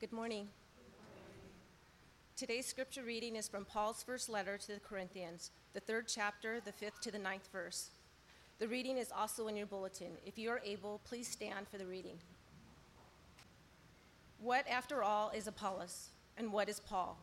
Good 0.00 0.12
morning. 0.12 0.48
Today's 2.34 2.64
scripture 2.64 3.02
reading 3.02 3.36
is 3.36 3.48
from 3.48 3.66
Paul's 3.66 4.02
first 4.02 4.30
letter 4.30 4.56
to 4.56 4.72
the 4.72 4.80
Corinthians, 4.80 5.50
the 5.74 5.80
third 5.80 6.08
chapter, 6.08 6.58
the 6.58 6.72
fifth 6.72 7.02
to 7.02 7.10
the 7.10 7.18
ninth 7.18 7.50
verse. 7.52 7.90
The 8.60 8.68
reading 8.68 8.96
is 8.96 9.12
also 9.12 9.46
in 9.48 9.56
your 9.56 9.66
bulletin. 9.66 10.12
If 10.24 10.38
you 10.38 10.48
are 10.48 10.62
able, 10.64 11.02
please 11.04 11.28
stand 11.28 11.68
for 11.68 11.76
the 11.76 11.84
reading. 11.84 12.16
What, 14.40 14.66
after 14.70 15.02
all, 15.02 15.32
is 15.36 15.46
Apollos, 15.46 16.08
and 16.38 16.50
what 16.50 16.70
is 16.70 16.80
Paul? 16.80 17.18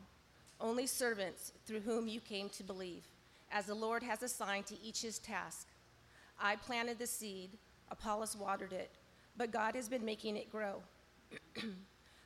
Only 0.62 0.86
servants 0.86 1.54
through 1.66 1.80
whom 1.80 2.08
you 2.08 2.20
came 2.20 2.48
to 2.50 2.64
believe, 2.64 3.06
as 3.52 3.66
the 3.66 3.74
Lord 3.74 4.04
has 4.04 4.22
assigned 4.22 4.68
to 4.68 4.80
each 4.84 5.02
his 5.02 5.18
task. 5.18 5.66
I 6.40 6.58
planted 6.58 7.00
the 7.00 7.08
seed, 7.08 7.50
Apollos 7.90 8.36
watered 8.36 8.72
it, 8.72 8.92
but 9.36 9.52
God 9.52 9.74
has 9.74 9.90
been 9.90 10.06
making 10.06 10.38
it 10.38 10.52
grow. 10.52 10.84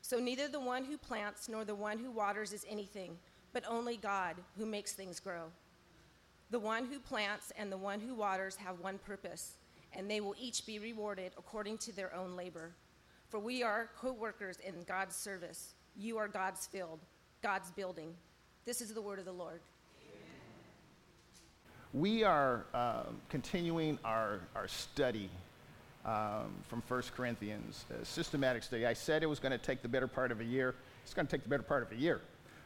so 0.02 0.20
neither 0.20 0.48
the 0.48 0.60
one 0.60 0.84
who 0.84 0.98
plants 0.98 1.48
nor 1.48 1.64
the 1.64 1.76
one 1.76 2.00
who 2.00 2.12
waters 2.12 2.54
is 2.54 2.66
anything, 2.70 3.18
but 3.54 3.64
only 3.68 3.98
God 3.98 4.36
who 4.58 4.66
makes 4.66 4.94
things 4.94 5.20
grow. 5.20 5.44
The 6.50 6.60
one 6.60 6.86
who 6.86 7.00
plants 7.00 7.52
and 7.58 7.72
the 7.72 7.78
one 7.78 8.00
who 8.00 8.14
waters 8.14 8.56
have 8.58 8.80
one 8.80 8.98
purpose, 8.98 9.58
and 9.94 10.10
they 10.10 10.20
will 10.20 10.36
each 10.40 10.66
be 10.66 10.80
rewarded 10.80 11.32
according 11.38 11.78
to 11.80 11.96
their 11.96 12.14
own 12.14 12.36
labor. 12.36 12.72
For 13.30 13.40
we 13.40 13.64
are 13.64 13.90
co 13.98 14.12
workers 14.12 14.58
in 14.66 14.84
God's 14.88 15.16
service. 15.16 15.76
You 15.96 16.18
are 16.18 16.28
God's 16.28 16.68
field, 16.68 17.00
God's 17.42 17.72
building. 17.72 18.14
This 18.66 18.82
is 18.82 18.94
the 18.94 19.02
word 19.02 19.20
of 19.20 19.26
the 19.26 19.32
Lord. 19.32 19.62
We 21.94 22.24
are 22.24 22.66
uh, 22.74 23.04
continuing 23.30 24.00
our, 24.04 24.42
our 24.56 24.68
study 24.68 25.30
um, 26.06 26.52
from 26.68 26.82
1 26.88 27.04
Corinthians, 27.16 27.86
a 28.02 28.06
systematic 28.06 28.64
study. 28.64 28.86
I 28.86 28.94
said 28.94 29.24
it 29.24 29.28
was 29.28 29.40
going 29.40 29.52
to 29.52 29.58
take 29.58 29.82
the 29.82 29.88
better 29.88 30.08
part 30.08 30.32
of 30.32 30.42
a 30.42 30.44
year. 30.44 30.76
It's 31.04 31.14
going 31.14 31.28
to 31.28 31.32
take 31.32 31.44
the 31.44 31.50
better 31.50 31.64
part 31.64 31.84
of 31.84 31.92
a 31.92 31.96
year 31.96 32.22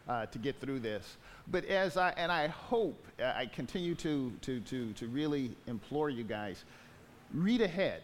uh, 0.07 0.25
to 0.27 0.37
get 0.37 0.59
through 0.59 0.79
this. 0.79 1.17
But 1.47 1.65
as 1.65 1.97
I, 1.97 2.11
and 2.11 2.31
I 2.31 2.47
hope, 2.47 3.05
uh, 3.19 3.33
I 3.35 3.47
continue 3.47 3.95
to, 3.95 4.31
to, 4.41 4.59
to, 4.61 4.93
to 4.93 5.07
really 5.07 5.51
implore 5.67 6.09
you 6.09 6.23
guys, 6.23 6.63
read 7.33 7.61
ahead. 7.61 8.01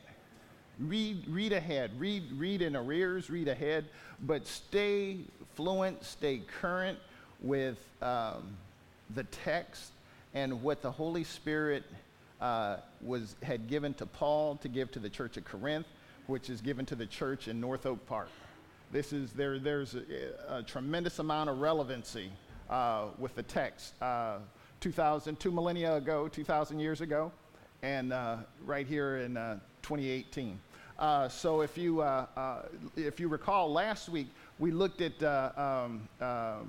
Read, 0.80 1.24
read 1.28 1.54
ahead. 1.54 1.92
Read, 1.98 2.24
read 2.34 2.62
in 2.62 2.76
arrears, 2.76 3.30
read 3.30 3.48
ahead, 3.48 3.86
but 4.24 4.48
stay 4.48 5.18
fluent, 5.56 6.04
stay 6.04 6.42
current 6.60 6.98
with 7.42 7.78
um, 8.02 8.44
the 9.16 9.24
text 9.26 9.92
and 10.34 10.62
what 10.62 10.82
the 10.82 10.92
Holy 10.92 11.24
Spirit 11.24 11.84
uh, 12.42 12.78
was, 13.02 13.36
had 13.44 13.68
given 13.68 13.94
to 13.96 14.06
Paul 14.06 14.56
to 14.58 14.68
give 14.68 14.92
to 14.92 15.00
the 15.00 15.10
church 15.10 15.38
at 15.38 15.46
Corinth, 15.46 15.88
which 16.28 16.50
is 16.50 16.60
given 16.60 16.86
to 16.88 16.96
the 16.96 17.06
church 17.06 17.48
in 17.48 17.62
North 17.62 17.86
Oak 17.86 18.06
Park. 18.08 18.30
This 18.92 19.14
is, 19.14 19.32
there, 19.32 19.60
there's 19.60 19.96
a, 19.96 20.58
a 20.58 20.64
tremendous 20.64 21.20
amount 21.20 21.50
of 21.50 21.60
relevancy 21.60 22.32
uh, 22.70 23.06
with 23.18 23.36
the 23.36 23.44
text. 23.44 23.94
Uh, 24.02 24.40
2000, 24.80 25.40
two 25.40 25.52
millennia 25.52 25.96
ago, 25.96 26.28
2,000 26.28 26.80
years 26.80 27.02
ago, 27.02 27.32
and 27.84 28.12
uh, 28.12 28.38
right 28.66 28.88
here 28.88 29.18
in 29.18 29.38
uh, 29.38 29.60
2018. 29.84 30.60
Uh, 30.98 31.30
so 31.30 31.62
if 31.62 31.78
you, 31.78 32.04
if 32.96 33.20
you 33.20 33.28
recall, 33.28 33.72
last 33.72 34.10
week 34.10 34.28
we 34.60 34.72
looked 34.72 35.02
at 35.02 35.22
um, 35.58 36.08
1 36.20 36.68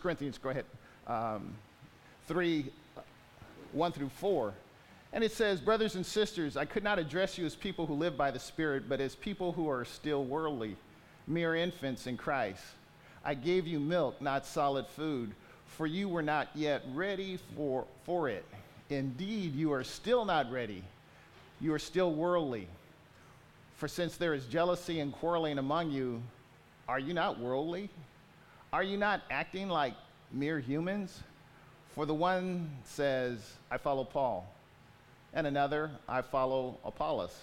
Corinthians, 0.00 0.38
go 0.38 0.50
ahead, 0.50 0.64
um, 1.06 1.54
3, 2.26 2.66
1 3.72 3.92
through 3.92 4.10
4. 4.10 4.54
And 5.12 5.24
it 5.24 5.32
says, 5.32 5.60
Brothers 5.60 5.94
and 5.94 6.04
sisters, 6.04 6.56
I 6.56 6.64
could 6.64 6.84
not 6.84 6.98
address 6.98 7.38
you 7.38 7.46
as 7.46 7.54
people 7.54 7.86
who 7.86 7.94
live 7.94 8.16
by 8.16 8.30
the 8.30 8.38
Spirit, 8.38 8.88
but 8.88 9.00
as 9.00 9.14
people 9.14 9.52
who 9.52 9.68
are 9.68 9.84
still 9.84 10.24
worldly, 10.24 10.76
mere 11.26 11.54
infants 11.54 12.06
in 12.06 12.16
Christ. 12.16 12.62
I 13.24 13.34
gave 13.34 13.66
you 13.66 13.80
milk, 13.80 14.20
not 14.20 14.46
solid 14.46 14.86
food, 14.86 15.32
for 15.66 15.86
you 15.86 16.08
were 16.08 16.22
not 16.22 16.48
yet 16.54 16.82
ready 16.94 17.38
for, 17.56 17.84
for 18.04 18.28
it. 18.28 18.44
Indeed, 18.88 19.54
you 19.54 19.72
are 19.72 19.84
still 19.84 20.24
not 20.24 20.50
ready. 20.50 20.84
You 21.60 21.72
are 21.74 21.78
still 21.78 22.12
worldly. 22.12 22.68
For 23.76 23.88
since 23.88 24.16
there 24.16 24.32
is 24.32 24.46
jealousy 24.46 25.00
and 25.00 25.12
quarreling 25.12 25.58
among 25.58 25.90
you, 25.90 26.22
are 26.88 27.00
you 27.00 27.14
not 27.14 27.38
worldly? 27.38 27.90
Are 28.72 28.82
you 28.82 28.96
not 28.96 29.22
acting 29.30 29.68
like 29.68 29.94
mere 30.32 30.60
humans? 30.60 31.22
For 31.96 32.04
the 32.04 32.14
one 32.14 32.70
says, 32.84 33.38
I 33.70 33.78
follow 33.78 34.04
Paul, 34.04 34.46
and 35.32 35.46
another, 35.46 35.90
I 36.06 36.20
follow 36.20 36.76
Apollos. 36.84 37.34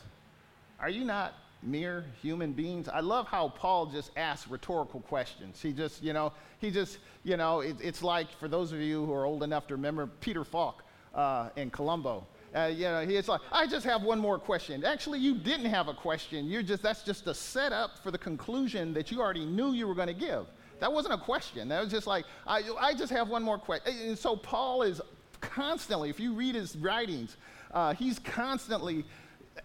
Are 0.79 0.91
you 0.91 1.03
not 1.05 1.33
mere 1.63 2.05
human 2.21 2.53
beings? 2.53 2.87
I 2.87 2.99
love 2.99 3.25
how 3.25 3.49
Paul 3.49 3.87
just 3.87 4.11
asks 4.15 4.47
rhetorical 4.47 4.99
questions. 4.99 5.59
He 5.59 5.73
just, 5.73 6.03
you 6.03 6.13
know, 6.13 6.33
he 6.59 6.69
just, 6.69 6.99
you 7.23 7.35
know, 7.35 7.61
it, 7.61 7.77
it's 7.81 8.03
like 8.03 8.29
for 8.37 8.47
those 8.47 8.71
of 8.71 8.79
you 8.79 9.03
who 9.03 9.11
are 9.11 9.25
old 9.25 9.41
enough 9.41 9.65
to 9.69 9.73
remember 9.73 10.05
Peter 10.05 10.43
Falk 10.43 10.83
uh, 11.15 11.49
in 11.55 11.71
Columbo. 11.71 12.23
Uh, 12.55 12.65
you 12.71 12.83
know, 12.83 13.03
he's 13.03 13.27
like, 13.27 13.41
I 13.51 13.65
just 13.65 13.87
have 13.87 14.03
one 14.03 14.19
more 14.19 14.37
question. 14.37 14.85
Actually, 14.85 15.17
you 15.17 15.33
didn't 15.33 15.65
have 15.65 15.87
a 15.87 15.95
question. 15.95 16.45
You're 16.45 16.61
just, 16.61 16.83
that's 16.83 17.01
just 17.01 17.25
a 17.25 17.33
setup 17.33 17.97
for 18.03 18.11
the 18.11 18.19
conclusion 18.19 18.93
that 18.93 19.09
you 19.09 19.19
already 19.19 19.45
knew 19.47 19.71
you 19.71 19.87
were 19.87 19.95
going 19.95 20.09
to 20.09 20.13
give. 20.13 20.45
That 20.79 20.91
wasn't 20.91 21.13
a 21.13 21.17
question. 21.17 21.67
That 21.69 21.81
was 21.81 21.91
just 21.91 22.07
like, 22.07 22.25
I, 22.45 22.63
I 22.79 22.93
just 22.93 23.11
have 23.11 23.29
one 23.29 23.43
more 23.43 23.57
question. 23.57 23.93
And 24.01 24.17
so 24.17 24.35
Paul 24.35 24.83
is 24.83 25.01
constantly, 25.41 26.09
if 26.09 26.19
you 26.19 26.33
read 26.33 26.55
his 26.55 26.75
writings, 26.77 27.37
uh, 27.73 27.93
he's 27.93 28.19
constantly 28.19 29.05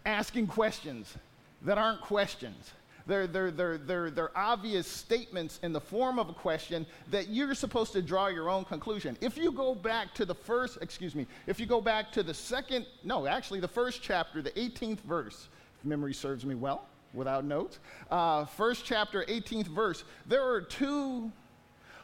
asking 0.07 0.47
questions 0.47 1.15
that 1.63 1.79
aren't 1.79 2.01
questions. 2.01 2.73
They're, 3.07 3.27
they're, 3.27 3.51
they're, 3.51 3.79
they're, 3.79 4.11
they're 4.11 4.39
obvious 4.39 4.87
statements 4.87 5.59
in 5.63 5.73
the 5.73 5.81
form 5.81 6.19
of 6.19 6.29
a 6.29 6.35
question 6.35 6.85
that 7.11 7.29
you're 7.29 7.55
supposed 7.55 7.93
to 7.95 8.03
draw 8.03 8.27
your 8.27 8.51
own 8.51 8.67
conclusion. 8.67 9.17
If 9.23 9.39
you 9.39 9.51
go 9.51 9.75
back 9.75 10.13
to 10.15 10.27
the 10.27 10.35
first, 10.35 10.79
excuse 10.83 11.15
me, 11.15 11.27
if 11.47 11.59
you 11.59 11.65
go 11.65 11.81
back 11.81 12.13
to 12.13 12.23
the 12.23 12.35
second, 12.35 12.85
no, 13.05 13.27
actually 13.27 13.61
the 13.61 13.69
first 13.69 14.03
chapter, 14.03 14.43
the 14.43 14.51
18th 14.51 15.01
verse, 15.01 15.49
if 15.81 15.87
memory 15.87 16.13
serves 16.13 16.45
me 16.45 16.55
well, 16.55 16.87
without 17.15 17.45
notes. 17.45 17.79
Uh, 18.11 18.45
first 18.45 18.85
chapter, 18.85 19.25
18th 19.25 19.67
verse. 19.67 20.05
There 20.27 20.47
are 20.47 20.61
two, 20.61 21.31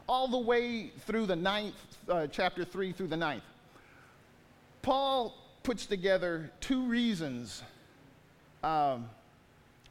all 0.08 0.28
the 0.28 0.38
way 0.38 0.90
through 1.06 1.26
the 1.26 1.36
ninth, 1.36 1.74
uh, 2.08 2.26
chapter 2.26 2.64
3 2.64 2.92
through 2.92 3.08
the 3.08 3.16
ninth. 3.16 3.44
Paul 4.82 5.34
puts 5.62 5.86
together 5.86 6.50
two 6.60 6.84
reasons 6.86 7.62
um, 8.62 9.08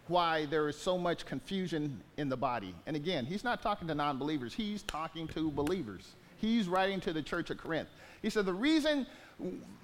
why 0.08 0.46
there 0.46 0.68
is 0.68 0.78
so 0.78 0.98
much 0.98 1.26
confusion 1.26 2.02
in 2.18 2.30
the 2.30 2.38
body. 2.38 2.76
And 2.86 2.96
again, 2.96 3.26
he's 3.26 3.44
not 3.44 3.62
talking 3.62 3.88
to 3.88 3.96
non 3.96 4.18
believers, 4.18 4.54
he's 4.54 4.84
talking 4.84 5.28
to 5.30 5.52
believers. 5.52 6.14
He's 6.38 6.68
writing 6.68 7.00
to 7.02 7.14
the 7.14 7.22
church 7.22 7.50
of 7.52 7.58
Corinth. 7.58 7.88
He 8.22 8.30
said, 8.30 8.46
The 8.46 8.54
reason, 8.54 9.08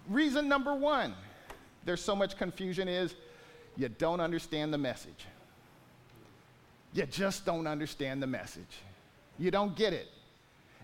reason 0.09 0.49
number 0.49 0.75
one, 0.75 1.13
there's 1.85 2.03
so 2.03 2.15
much 2.15 2.37
confusion 2.37 2.89
is 2.89 3.15
you 3.79 3.87
don't 3.87 4.19
understand 4.19 4.73
the 4.73 4.77
message. 4.77 5.25
You 6.93 7.05
just 7.05 7.45
don't 7.45 7.65
understand 7.65 8.21
the 8.21 8.27
message. 8.27 8.81
You 9.37 9.51
don't 9.51 9.73
get 9.73 9.93
it. 9.93 10.09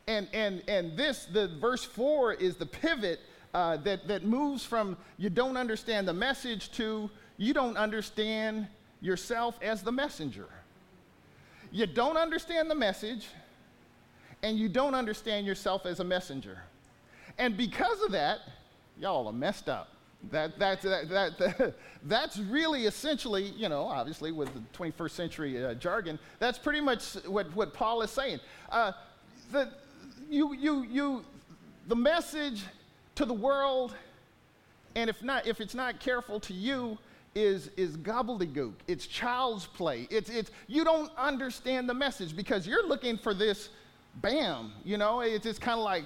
And, 0.08 0.30
and, 0.34 0.64
and 0.70 0.96
this, 0.96 1.26
the 1.26 1.50
verse 1.60 1.84
4 1.84 2.36
is 2.36 2.56
the 2.56 2.66
pivot 2.66 3.20
uh, 3.54 3.78
that, 3.78 4.08
that 4.08 4.24
moves 4.24 4.64
from 4.64 4.96
you 5.18 5.30
don't 5.30 5.58
understand 5.58 6.08
the 6.08 6.14
message 6.14 6.72
to 6.74 7.10
you 7.38 7.54
don't 7.54 7.76
understand 7.76 8.66
yourself 9.02 9.60
as 9.62 9.84
the 9.84 9.92
messenger. 9.92 10.48
You 11.72 11.88
don't 11.88 12.16
understand 12.16 12.72
the 12.72 12.76
message, 12.76 13.28
and 14.42 14.58
you 14.58 14.70
don't 14.70 14.96
understand 14.96 15.46
yourself 15.46 15.86
as 15.86 16.00
a 16.00 16.04
messenger. 16.06 16.60
And 17.38 17.58
because 17.58 18.02
of 18.04 18.14
that, 18.14 18.40
y'all 18.98 19.28
are 19.28 19.34
messed 19.34 19.68
up. 19.68 19.95
That, 20.32 20.58
that, 20.60 20.82
that, 20.82 21.38
that, 21.38 21.74
that's 22.04 22.38
really 22.38 22.86
essentially, 22.86 23.44
you 23.58 23.70
know, 23.70 23.84
obviously 23.84 24.32
with 24.32 24.50
the 24.54 24.62
21st 24.78 25.12
century 25.12 25.64
uh, 25.64 25.74
jargon, 25.76 26.20
that's 26.40 26.58
pretty 26.58 26.82
much 26.82 27.14
what, 27.26 27.54
what 27.56 27.74
Paul 27.74 28.02
is 28.02 28.12
saying. 28.12 28.40
Uh, 28.70 28.92
the, 29.52 29.70
you, 30.30 30.54
you, 30.54 30.84
you, 30.84 31.26
the 31.88 31.96
message 31.96 32.64
to 33.16 33.26
the 33.26 33.34
world, 33.34 33.96
and 34.96 35.10
if, 35.10 35.22
not, 35.24 35.46
if 35.46 35.62
it's 35.62 35.76
not 35.76 36.00
careful 36.00 36.40
to 36.42 36.54
you, 36.54 36.98
is, 37.36 37.70
is 37.76 37.98
gobbledygook. 37.98 38.74
It's 38.88 39.06
child's 39.06 39.66
play. 39.66 40.08
It's, 40.10 40.30
it's, 40.30 40.52
you 40.68 40.86
don't 40.86 41.12
understand 41.18 41.90
the 41.90 41.94
message 41.94 42.36
because 42.36 42.66
you're 42.66 42.88
looking 42.88 43.18
for 43.18 43.34
this 43.34 43.70
bam, 44.22 44.72
you 44.86 44.98
know? 44.98 45.20
It's, 45.20 45.46
it's 45.46 45.60
kind 45.60 45.78
of 45.78 45.84
like, 45.84 46.06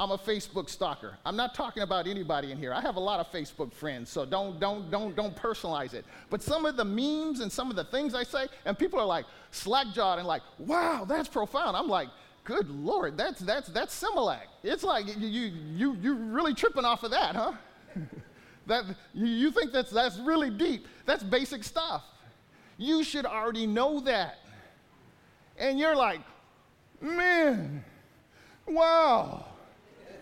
I'm 0.00 0.12
a 0.12 0.16
Facebook 0.16 0.70
stalker. 0.70 1.18
I'm 1.26 1.36
not 1.36 1.54
talking 1.54 1.82
about 1.82 2.06
anybody 2.06 2.52
in 2.52 2.56
here. 2.56 2.72
I 2.72 2.80
have 2.80 2.96
a 2.96 3.00
lot 3.00 3.20
of 3.20 3.30
Facebook 3.30 3.70
friends, 3.70 4.08
so 4.08 4.24
don't 4.24 4.58
don't 4.58 4.90
don't 4.90 5.14
don't 5.14 5.36
personalize 5.36 5.92
it. 5.92 6.06
But 6.30 6.42
some 6.42 6.64
of 6.64 6.78
the 6.78 6.86
memes 6.86 7.40
and 7.40 7.52
some 7.52 7.68
of 7.68 7.76
the 7.76 7.84
things 7.84 8.14
I 8.14 8.22
say, 8.22 8.46
and 8.64 8.78
people 8.78 8.98
are 8.98 9.04
like 9.04 9.26
slack-jawed 9.50 10.18
and 10.18 10.26
like, 10.26 10.40
"Wow, 10.58 11.04
that's 11.06 11.28
profound." 11.28 11.76
I'm 11.76 11.86
like, 11.86 12.08
"Good 12.44 12.70
lord, 12.70 13.18
that's 13.18 13.40
that's 13.40 13.68
that's 13.68 14.02
Similac." 14.02 14.44
It's 14.62 14.82
like 14.82 15.06
you 15.06 15.26
you 15.26 15.52
you 15.76 15.96
you're 16.00 16.14
really 16.14 16.54
tripping 16.54 16.86
off 16.86 17.02
of 17.02 17.10
that, 17.10 17.36
huh? 17.36 17.52
that 18.68 18.84
you 19.12 19.50
think 19.50 19.70
that's 19.70 19.90
that's 19.90 20.16
really 20.16 20.48
deep. 20.48 20.86
That's 21.04 21.22
basic 21.22 21.62
stuff. 21.62 22.04
You 22.78 23.04
should 23.04 23.26
already 23.26 23.66
know 23.66 24.00
that. 24.00 24.38
And 25.58 25.78
you're 25.78 25.94
like, 25.94 26.22
man, 27.02 27.84
wow, 28.66 29.49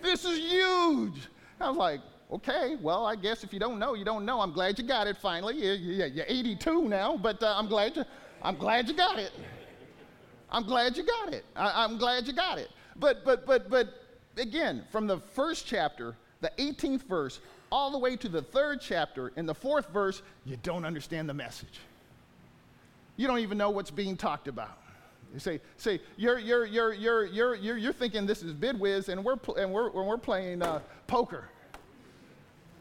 this 0.02 0.24
is 0.24 0.38
huge. 0.38 1.28
I 1.60 1.68
was 1.68 1.76
like, 1.76 2.00
okay, 2.32 2.76
well, 2.80 3.06
I 3.06 3.16
guess 3.16 3.44
if 3.44 3.52
you 3.52 3.58
don't 3.58 3.78
know, 3.78 3.94
you 3.94 4.04
don't 4.04 4.24
know. 4.24 4.40
I'm 4.40 4.52
glad 4.52 4.78
you 4.78 4.84
got 4.84 5.06
it 5.06 5.16
finally. 5.16 5.56
You're, 5.56 6.06
you're 6.06 6.26
82 6.28 6.88
now, 6.88 7.16
but 7.16 7.42
uh, 7.42 7.54
I'm 7.56 7.66
glad 7.66 7.96
you, 7.96 8.04
I'm 8.42 8.56
glad 8.56 8.88
you 8.88 8.94
got 8.94 9.18
it. 9.18 9.32
I'm 10.50 10.64
glad 10.64 10.96
you 10.96 11.04
got 11.04 11.34
it. 11.34 11.44
I, 11.56 11.84
I'm 11.84 11.98
glad 11.98 12.26
you 12.26 12.32
got 12.32 12.58
it. 12.58 12.68
But, 12.96 13.24
but, 13.24 13.46
but, 13.46 13.68
but 13.70 13.88
again, 14.36 14.84
from 14.90 15.06
the 15.06 15.18
first 15.18 15.66
chapter, 15.66 16.16
the 16.40 16.50
18th 16.58 17.02
verse, 17.02 17.40
all 17.70 17.90
the 17.90 17.98
way 17.98 18.16
to 18.16 18.28
the 18.28 18.42
third 18.42 18.80
chapter, 18.80 19.32
in 19.36 19.46
the 19.46 19.54
fourth 19.54 19.88
verse, 19.90 20.22
you 20.44 20.56
don't 20.62 20.84
understand 20.84 21.28
the 21.28 21.34
message. 21.34 21.80
You 23.16 23.26
don't 23.26 23.40
even 23.40 23.58
know 23.58 23.70
what's 23.70 23.90
being 23.90 24.16
talked 24.16 24.48
about. 24.48 24.78
You 25.32 25.38
say, 25.38 25.60
say 25.76 26.00
you're, 26.16 26.38
you're, 26.38 26.64
you're, 26.64 26.92
you're, 26.92 27.24
you're, 27.26 27.54
you're, 27.54 27.76
you're 27.76 27.92
thinking 27.92 28.26
this 28.26 28.42
is 28.42 28.52
bid 28.52 28.78
whist 28.80 29.08
and 29.08 29.24
we're, 29.24 29.36
pl- 29.36 29.56
and 29.56 29.72
we're, 29.72 29.90
we're 29.90 30.16
playing 30.16 30.62
uh, 30.62 30.80
poker. 31.06 31.44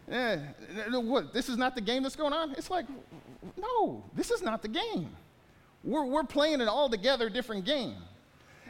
Eh, 0.10 0.38
what, 0.92 1.34
this 1.34 1.50
is 1.50 1.58
not 1.58 1.76
the 1.76 1.82
game 1.82 2.04
that's 2.04 2.16
going 2.16 2.32
on? 2.32 2.52
It's 2.52 2.70
like, 2.70 2.86
no, 3.58 4.04
this 4.16 4.32
is 4.32 4.42
not 4.42 4.62
the 4.62 4.70
game. 4.70 5.10
We're, 5.84 6.06
we're 6.06 6.24
playing 6.24 6.62
an 6.62 6.70
altogether 6.70 7.30
different 7.30 7.66
game. 7.66 7.96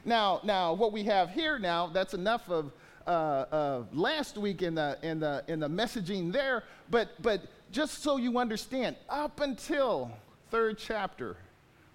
Now, 0.03 0.39
now, 0.44 0.74
what 0.74 0.91
we 0.91 1.03
have 1.03 1.29
here 1.29 1.59
now, 1.59 1.88
that's 1.88 2.13
enough 2.13 2.50
of 2.50 2.71
uh, 3.06 3.09
uh, 3.09 3.83
last 3.94 4.38
week 4.38 4.63
in 4.63 4.75
the, 4.75 4.97
in, 5.03 5.19
the, 5.19 5.44
in 5.47 5.59
the 5.59 5.69
messaging 5.69 6.31
there, 6.31 6.63
but, 6.89 7.09
but 7.21 7.41
just 7.71 8.01
so 8.01 8.18
you 8.18 8.38
understand, 8.39 8.95
up 9.09 9.39
until 9.39 10.12
third 10.50 10.77
chapter, 10.77 11.38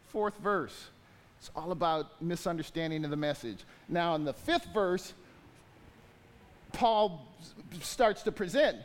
fourth 0.09 0.37
verse, 0.39 0.89
it's 1.43 1.51
all 1.57 1.73
about 1.73 2.23
misunderstanding 2.23 3.05
of 3.05 3.11
the 3.11 3.17
message. 3.17 3.65
Now, 3.89 4.15
in 4.15 4.23
the 4.23 4.33
fifth 4.33 4.69
verse, 4.73 5.13
Paul 6.73 7.27
starts 7.81 8.23
to 8.23 8.31
present 8.31 8.77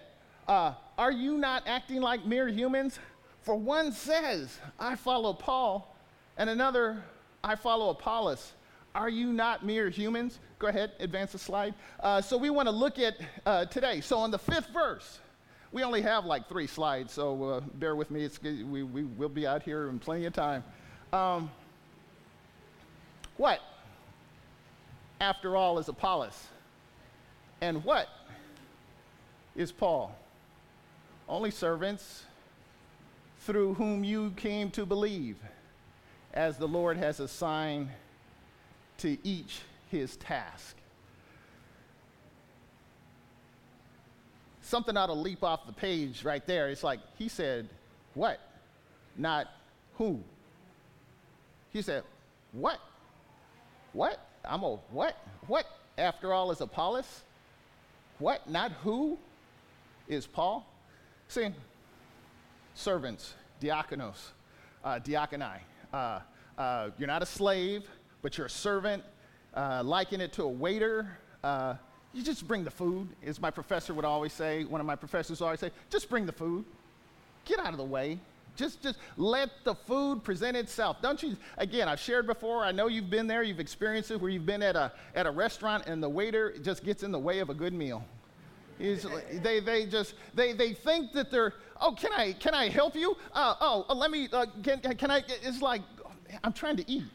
uh, 0.48 0.74
Are 0.98 1.12
you 1.12 1.38
not 1.38 1.68
acting 1.68 2.02
like 2.02 2.26
mere 2.26 2.48
humans? 2.48 2.98
For 3.44 3.54
one 3.54 3.92
says, 3.92 4.58
I 4.80 4.96
follow 4.96 5.34
Paul, 5.34 5.96
and 6.36 6.50
another, 6.50 7.04
I 7.44 7.54
follow 7.58 7.92
Apollos. 7.92 8.54
Are 8.96 9.08
you 9.08 9.32
not 9.32 9.64
mere 9.64 9.92
humans? 9.92 10.40
Go 10.58 10.66
ahead, 10.66 10.94
advance 11.00 11.34
the 11.34 11.38
slide. 11.38 11.76
Uh, 12.00 12.22
so 12.22 12.38
we 12.38 12.50
want 12.50 12.68
to 12.68 12.74
look 12.74 12.98
at 12.98 13.18
uh, 13.46 13.66
today. 13.66 14.02
So 14.02 14.26
in 14.26 14.32
the 14.32 14.40
fifth 14.40 14.70
verse, 14.74 15.20
we 15.72 15.84
only 15.84 16.02
have 16.02 16.26
like 16.26 16.50
three 16.50 16.66
slides, 16.66 17.14
so 17.14 17.44
uh, 17.44 17.60
bear 17.76 17.96
with 17.96 18.10
me. 18.10 18.24
It's, 18.24 18.42
we, 18.42 18.82
we 18.82 19.04
will 19.04 19.30
be 19.30 19.46
out 19.46 19.62
here 19.62 19.90
in 19.90 20.00
plenty 20.00 20.26
of 20.26 20.34
time. 20.34 20.64
Um, 21.14 21.52
what, 23.38 23.60
after 25.22 25.56
all, 25.56 25.80
is 25.80 25.88
Apollos? 25.88 26.48
And 27.62 27.84
what 27.84 28.10
is 29.56 29.72
Paul? 29.72 30.16
Only 31.28 31.52
servants 31.52 32.24
through 33.40 33.76
whom 33.76 34.04
you 34.04 34.32
came 34.36 34.70
to 34.72 34.86
believe, 34.86 35.38
as 36.34 36.58
the 36.58 36.68
Lord 36.68 36.98
has 36.98 37.20
assigned 37.20 37.90
to 39.00 39.18
each 39.24 39.62
his 39.90 40.18
task. 40.18 40.76
Something 44.62 44.98
ought 44.98 45.08
to 45.08 45.14
leap 45.14 45.44
off 45.44 45.66
the 45.66 45.74
page 45.74 46.26
right 46.26 46.46
there. 46.46 46.70
It's 46.70 46.84
like, 46.84 47.00
he 47.18 47.30
said, 47.30 47.70
what? 48.16 48.40
Not 49.16 49.48
who. 49.98 50.20
He 51.72 51.82
said, 51.82 52.04
what? 52.52 52.80
What? 53.98 54.20
I'm 54.46 54.62
a 54.62 54.76
what? 54.92 55.18
What, 55.48 55.66
after 55.98 56.32
all, 56.32 56.52
is 56.52 56.62
Apollos? 56.62 57.24
What? 58.20 58.48
Not 58.48 58.72
who 58.84 59.18
is 60.08 60.28
Paul? 60.28 60.72
See, 61.30 61.48
servants, 62.76 63.34
diakonos, 63.60 64.34
uh, 64.84 65.00
diakoni. 65.00 65.62
Uh, 65.92 66.20
uh, 66.60 66.90
you're 67.00 67.08
not 67.08 67.24
a 67.24 67.26
slave, 67.26 67.90
but 68.22 68.38
you're 68.38 68.46
a 68.46 68.52
servant. 68.52 69.02
Uh, 69.56 69.82
liken 69.84 70.22
it 70.22 70.32
to 70.34 70.44
a 70.44 70.48
waiter. 70.48 71.18
Uh, 71.44 71.74
you 72.14 72.22
just 72.22 72.48
bring 72.48 72.64
the 72.64 72.70
food, 72.70 73.08
as 73.26 73.42
my 73.42 73.50
professor 73.50 73.96
would 73.96 74.06
always 74.06 74.32
say. 74.32 74.64
One 74.64 74.80
of 74.80 74.86
my 74.86 74.96
professors 74.96 75.42
always 75.42 75.60
say, 75.60 75.72
just 75.90 76.08
bring 76.08 76.28
the 76.28 76.32
food. 76.32 76.66
Get 77.46 77.58
out 77.58 77.72
of 77.72 77.78
the 77.78 77.84
way. 77.84 78.20
Just, 78.58 78.82
just 78.82 78.98
let 79.16 79.50
the 79.64 79.76
food 79.76 80.24
present 80.24 80.58
itself. 80.58 80.98
Don't 81.02 81.22
you? 81.24 81.38
Again, 81.58 81.88
I've 81.88 82.00
shared 82.00 82.28
before. 82.28 82.66
I 82.66 82.72
know 82.72 82.88
you've 82.88 83.10
been 83.10 83.28
there. 83.28 83.44
You've 83.44 83.60
experienced 83.60 84.12
it 84.12 84.20
where 84.20 84.30
you've 84.30 84.46
been 84.46 84.64
at 84.64 84.76
a, 84.76 84.92
at 85.16 85.28
a 85.28 85.32
restaurant 85.32 85.86
and 85.88 86.02
the 86.04 86.10
waiter 86.10 86.58
just 86.58 86.84
gets 86.84 87.04
in 87.04 87.12
the 87.12 87.20
way 87.20 87.40
of 87.40 87.50
a 87.50 87.54
good 87.54 87.74
meal. 87.74 88.04
They, 88.80 89.60
they 89.60 89.86
just 89.88 90.14
they, 90.36 90.54
they 90.54 90.74
think 90.74 91.12
that 91.14 91.32
they're 91.32 91.54
oh 91.82 91.94
can 91.94 92.12
I 92.14 92.34
can 92.34 92.54
I 92.54 92.70
help 92.70 92.96
you 92.96 93.18
uh, 93.34 93.56
oh 93.60 93.86
uh, 93.90 93.96
let 93.96 94.12
me 94.12 94.28
uh, 94.32 94.46
can, 94.62 94.80
can 94.82 95.10
I 95.10 95.24
it's 95.42 95.62
like 95.62 95.82
I'm 96.44 96.54
trying 96.54 96.78
to 96.78 96.90
eat 96.90 97.06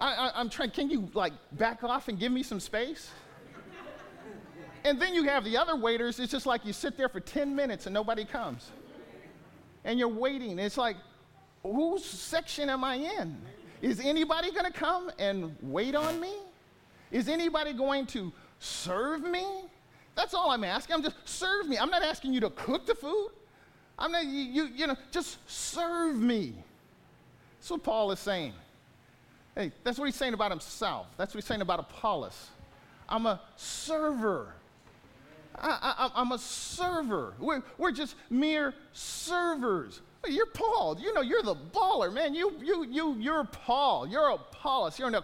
I, 0.00 0.32
am 0.34 0.50
trying 0.50 0.70
can 0.70 0.90
you 0.90 1.08
like 1.14 1.32
back 1.52 1.82
off 1.82 2.08
and 2.08 2.18
give 2.18 2.30
me 2.30 2.42
some 2.42 2.60
space 2.60 3.10
and 4.84 5.00
then 5.00 5.14
you 5.14 5.22
have 5.24 5.44
the 5.44 5.56
other 5.56 5.76
waiters 5.76 6.20
it's 6.20 6.32
just 6.32 6.44
like 6.44 6.66
you 6.66 6.74
sit 6.74 6.98
there 6.98 7.08
for 7.08 7.20
10 7.20 7.56
minutes 7.56 7.86
and 7.86 7.94
nobody 7.94 8.26
comes 8.26 8.70
and 9.84 9.98
you're 9.98 10.08
waiting 10.08 10.58
it's 10.58 10.76
like 10.76 10.96
whose 11.62 12.04
section 12.04 12.68
am 12.70 12.84
I 12.84 12.96
in 12.96 13.36
is 13.80 14.00
anybody 14.00 14.50
going 14.50 14.64
to 14.64 14.72
come 14.72 15.10
and 15.18 15.56
wait 15.62 15.94
on 15.94 16.20
me 16.20 16.34
is 17.12 17.28
anybody 17.28 17.74
going 17.74 18.06
to 18.06 18.32
serve 18.58 19.22
me? 19.22 19.44
That's 20.14 20.34
all 20.34 20.50
I'm 20.50 20.64
asking. 20.64 20.96
I'm 20.96 21.02
just 21.02 21.16
serve 21.24 21.68
me. 21.68 21.78
I'm 21.78 21.90
not 21.90 22.02
asking 22.02 22.32
you 22.32 22.40
to 22.40 22.50
cook 22.50 22.86
the 22.86 22.94
food. 22.94 23.30
I'm 23.98 24.10
not, 24.10 24.24
you, 24.24 24.40
you, 24.40 24.68
you 24.74 24.86
know, 24.86 24.96
just 25.10 25.38
serve 25.48 26.16
me. 26.16 26.54
That's 27.58 27.70
what 27.70 27.82
Paul 27.82 28.10
is 28.10 28.18
saying. 28.18 28.54
Hey, 29.54 29.70
that's 29.84 29.98
what 29.98 30.06
he's 30.06 30.16
saying 30.16 30.32
about 30.32 30.50
himself. 30.50 31.06
That's 31.18 31.34
what 31.34 31.42
he's 31.42 31.46
saying 31.46 31.60
about 31.60 31.78
Apollos. 31.78 32.50
I'm 33.08 33.26
a 33.26 33.40
server. 33.56 34.54
I, 35.58 36.10
am 36.16 36.32
a 36.32 36.38
server. 36.38 37.34
We're, 37.38 37.62
we're 37.78 37.92
just 37.92 38.16
mere 38.30 38.74
servers. 38.92 40.00
You're 40.26 40.46
Paul. 40.46 40.98
You 41.00 41.12
know, 41.14 41.20
you're 41.20 41.42
the 41.42 41.56
baller, 41.56 42.12
man. 42.12 42.34
You, 42.34 42.52
you, 42.62 42.84
you, 42.84 43.16
you're 43.18 43.44
Paul. 43.44 44.06
You're 44.06 44.30
Apollos. 44.30 44.98
You're 44.98 45.08
an, 45.08 45.22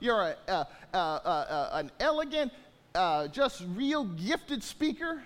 you're 0.00 0.20
a, 0.20 0.36
a, 0.52 0.96
a, 0.96 1.70
an 1.72 1.90
elegant 1.98 2.52
uh, 2.94 3.28
just 3.28 3.64
real 3.74 4.04
gifted 4.04 4.62
speaker, 4.62 5.22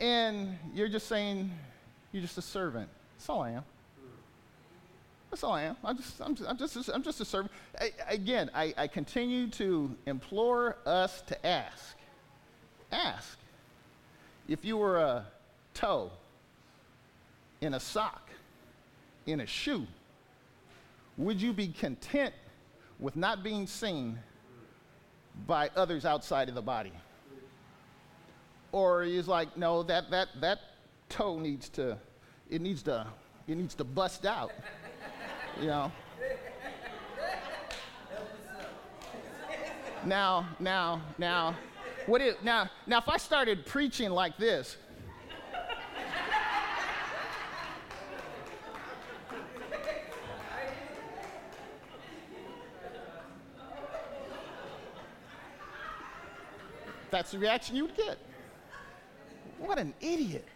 and 0.00 0.58
you're 0.74 0.88
just 0.88 1.06
saying 1.06 1.50
you're 2.12 2.22
just 2.22 2.36
a 2.38 2.42
servant. 2.42 2.88
That's 3.16 3.28
all 3.28 3.42
I 3.42 3.52
am. 3.52 3.64
That's 5.30 5.42
all 5.42 5.52
I 5.52 5.62
am. 5.62 5.76
I'm 5.84 5.96
just, 5.96 6.20
I'm 6.20 6.36
I'm 6.46 6.56
just, 6.56 6.88
I'm 6.88 7.02
just 7.02 7.20
a 7.20 7.24
servant. 7.24 7.52
I, 7.80 7.92
again, 8.08 8.50
I, 8.54 8.74
I 8.76 8.86
continue 8.86 9.48
to 9.50 9.94
implore 10.06 10.76
us 10.86 11.22
to 11.22 11.46
ask. 11.46 11.96
Ask. 12.92 13.38
If 14.48 14.64
you 14.64 14.76
were 14.76 14.98
a 14.98 15.26
toe 15.72 16.10
in 17.60 17.74
a 17.74 17.80
sock, 17.80 18.30
in 19.26 19.40
a 19.40 19.46
shoe, 19.46 19.86
would 21.16 21.40
you 21.40 21.52
be 21.52 21.68
content 21.68 22.34
with 22.98 23.16
not 23.16 23.42
being 23.42 23.66
seen 23.66 24.18
by 25.46 25.70
others 25.76 26.04
outside 26.04 26.48
of 26.48 26.54
the 26.54 26.62
body. 26.62 26.92
Or 28.72 29.02
he's 29.02 29.28
like, 29.28 29.56
no, 29.56 29.82
that, 29.84 30.10
that, 30.10 30.28
that 30.40 30.58
toe 31.08 31.38
needs 31.38 31.68
to, 31.70 31.96
it 32.50 32.60
needs 32.60 32.82
to, 32.84 33.06
it 33.46 33.56
needs 33.56 33.74
to 33.76 33.84
bust 33.84 34.26
out, 34.26 34.52
you 35.60 35.66
know. 35.66 35.92
Now, 40.04 40.48
now, 40.60 41.00
now, 41.18 41.56
what 42.06 42.20
is, 42.20 42.34
now, 42.42 42.68
now 42.86 42.98
if 42.98 43.08
I 43.08 43.16
started 43.16 43.64
preaching 43.64 44.10
like 44.10 44.36
this, 44.36 44.76
that's 57.10 57.30
the 57.30 57.38
reaction 57.38 57.76
you 57.76 57.86
would 57.86 57.96
get. 57.96 58.18
What 59.58 59.78
an 59.78 59.94
idiot. 60.00 60.46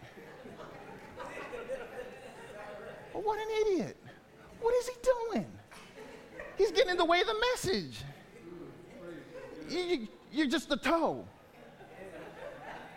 What 3.13 3.39
an 3.39 3.47
idiot. 3.61 3.97
What 4.61 4.75
is 4.75 4.87
he 4.87 4.93
doing? 5.01 5.45
He's 6.57 6.71
getting 6.71 6.91
in 6.91 6.97
the 6.97 7.05
way 7.05 7.21
of 7.21 7.27
the 7.27 7.35
message. 7.53 8.01
You, 9.69 10.07
you're 10.31 10.47
just 10.47 10.71
a 10.71 10.77
toe 10.77 11.25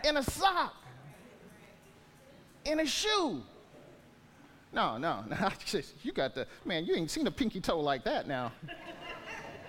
in 0.04 0.16
a 0.16 0.22
sock, 0.22 0.74
in 2.64 2.80
a 2.80 2.86
shoe. 2.86 3.42
No, 4.72 4.96
no, 4.96 5.24
no. 5.28 5.50
You 6.02 6.12
got 6.12 6.34
the, 6.34 6.46
man, 6.64 6.84
you 6.84 6.94
ain't 6.94 7.10
seen 7.10 7.26
a 7.26 7.30
pinky 7.30 7.60
toe 7.60 7.80
like 7.80 8.04
that 8.04 8.26
now. 8.26 8.52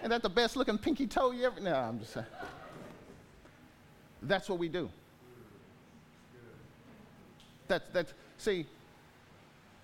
Ain't 0.01 0.09
that 0.09 0.21
the 0.21 0.29
best 0.29 0.55
looking 0.55 0.77
pinky 0.77 1.07
toe 1.07 1.31
you 1.31 1.45
ever? 1.45 1.59
No, 1.59 1.73
I'm 1.73 1.99
just 1.99 2.13
saying. 2.13 2.25
That's 4.21 4.49
what 4.49 4.59
we 4.59 4.69
do. 4.69 4.89
That's, 7.67 7.85
that's, 7.93 8.13
see, 8.37 8.65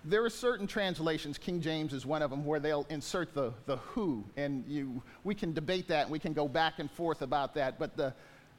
there 0.04 0.24
are 0.24 0.30
certain 0.30 0.66
translations, 0.66 1.38
King 1.38 1.60
James 1.60 1.92
is 1.92 2.06
one 2.06 2.22
of 2.22 2.30
them, 2.30 2.44
where 2.44 2.60
they'll 2.60 2.86
insert 2.88 3.34
the, 3.34 3.52
the 3.66 3.76
who, 3.78 4.24
and 4.36 4.64
you, 4.66 5.02
we 5.24 5.34
can 5.34 5.52
debate 5.52 5.88
that 5.88 6.04
and 6.04 6.10
we 6.10 6.18
can 6.18 6.32
go 6.32 6.48
back 6.48 6.78
and 6.78 6.90
forth 6.90 7.22
about 7.22 7.54
that. 7.54 7.78
But 7.78 7.96
the, 7.96 8.14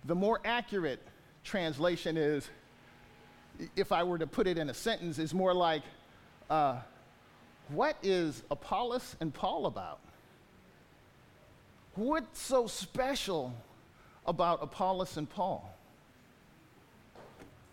the 0.05 0.15
more 0.15 0.39
accurate 0.45 1.01
translation 1.43 2.17
is, 2.17 2.50
if 3.75 3.91
I 3.91 4.03
were 4.03 4.17
to 4.17 4.27
put 4.27 4.48
it 4.48 4.57
in 4.57 4.69
a 4.69 4.74
sentence, 4.74 5.19
is 5.19 5.33
more 5.33 5.53
like, 5.53 5.83
uh, 6.50 6.77
what 7.69 7.98
is 8.03 8.43
Apollos 8.51 9.15
and 9.19 9.33
Paul 9.33 9.65
about? 9.65 10.00
What's 11.95 12.39
so 12.39 12.67
special 12.67 13.53
about 14.25 14.60
Apollos 14.62 15.17
and 15.17 15.29
Paul? 15.29 15.74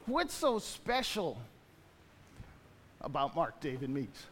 What's 0.07 0.35
so 0.35 0.59
special 0.59 1.39
about 3.01 3.37
Mark 3.37 3.61
David 3.61 3.91
Meeks? 3.91 4.27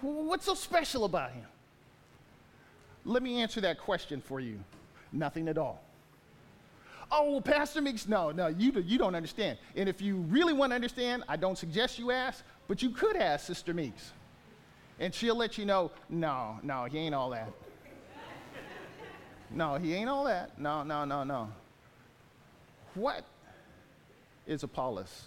What's 0.00 0.46
so 0.46 0.54
special 0.54 1.04
about 1.04 1.32
him? 1.32 1.46
Let 3.04 3.22
me 3.22 3.42
answer 3.42 3.60
that 3.60 3.78
question 3.78 4.20
for 4.20 4.40
you. 4.40 4.58
Nothing 5.12 5.48
at 5.48 5.58
all. 5.58 5.83
Oh, 7.10 7.32
well, 7.32 7.40
Pastor 7.40 7.80
Meeks, 7.80 8.08
no, 8.08 8.30
no, 8.30 8.48
you, 8.48 8.72
you 8.80 8.98
don't 8.98 9.14
understand. 9.14 9.58
And 9.76 9.88
if 9.88 10.00
you 10.00 10.16
really 10.16 10.52
want 10.52 10.70
to 10.70 10.74
understand, 10.74 11.24
I 11.28 11.36
don't 11.36 11.56
suggest 11.56 11.98
you 11.98 12.10
ask, 12.10 12.42
but 12.68 12.82
you 12.82 12.90
could 12.90 13.16
ask 13.16 13.46
Sister 13.46 13.74
Meeks. 13.74 14.12
And 14.98 15.14
she'll 15.14 15.36
let 15.36 15.58
you 15.58 15.64
know, 15.64 15.90
no, 16.08 16.58
no, 16.62 16.84
he 16.84 16.98
ain't 16.98 17.14
all 17.14 17.30
that. 17.30 17.48
no, 19.50 19.74
he 19.76 19.94
ain't 19.94 20.08
all 20.08 20.24
that. 20.24 20.58
No, 20.58 20.82
no, 20.82 21.04
no, 21.04 21.24
no. 21.24 21.48
What 22.94 23.24
is 24.46 24.62
Apollos? 24.62 25.24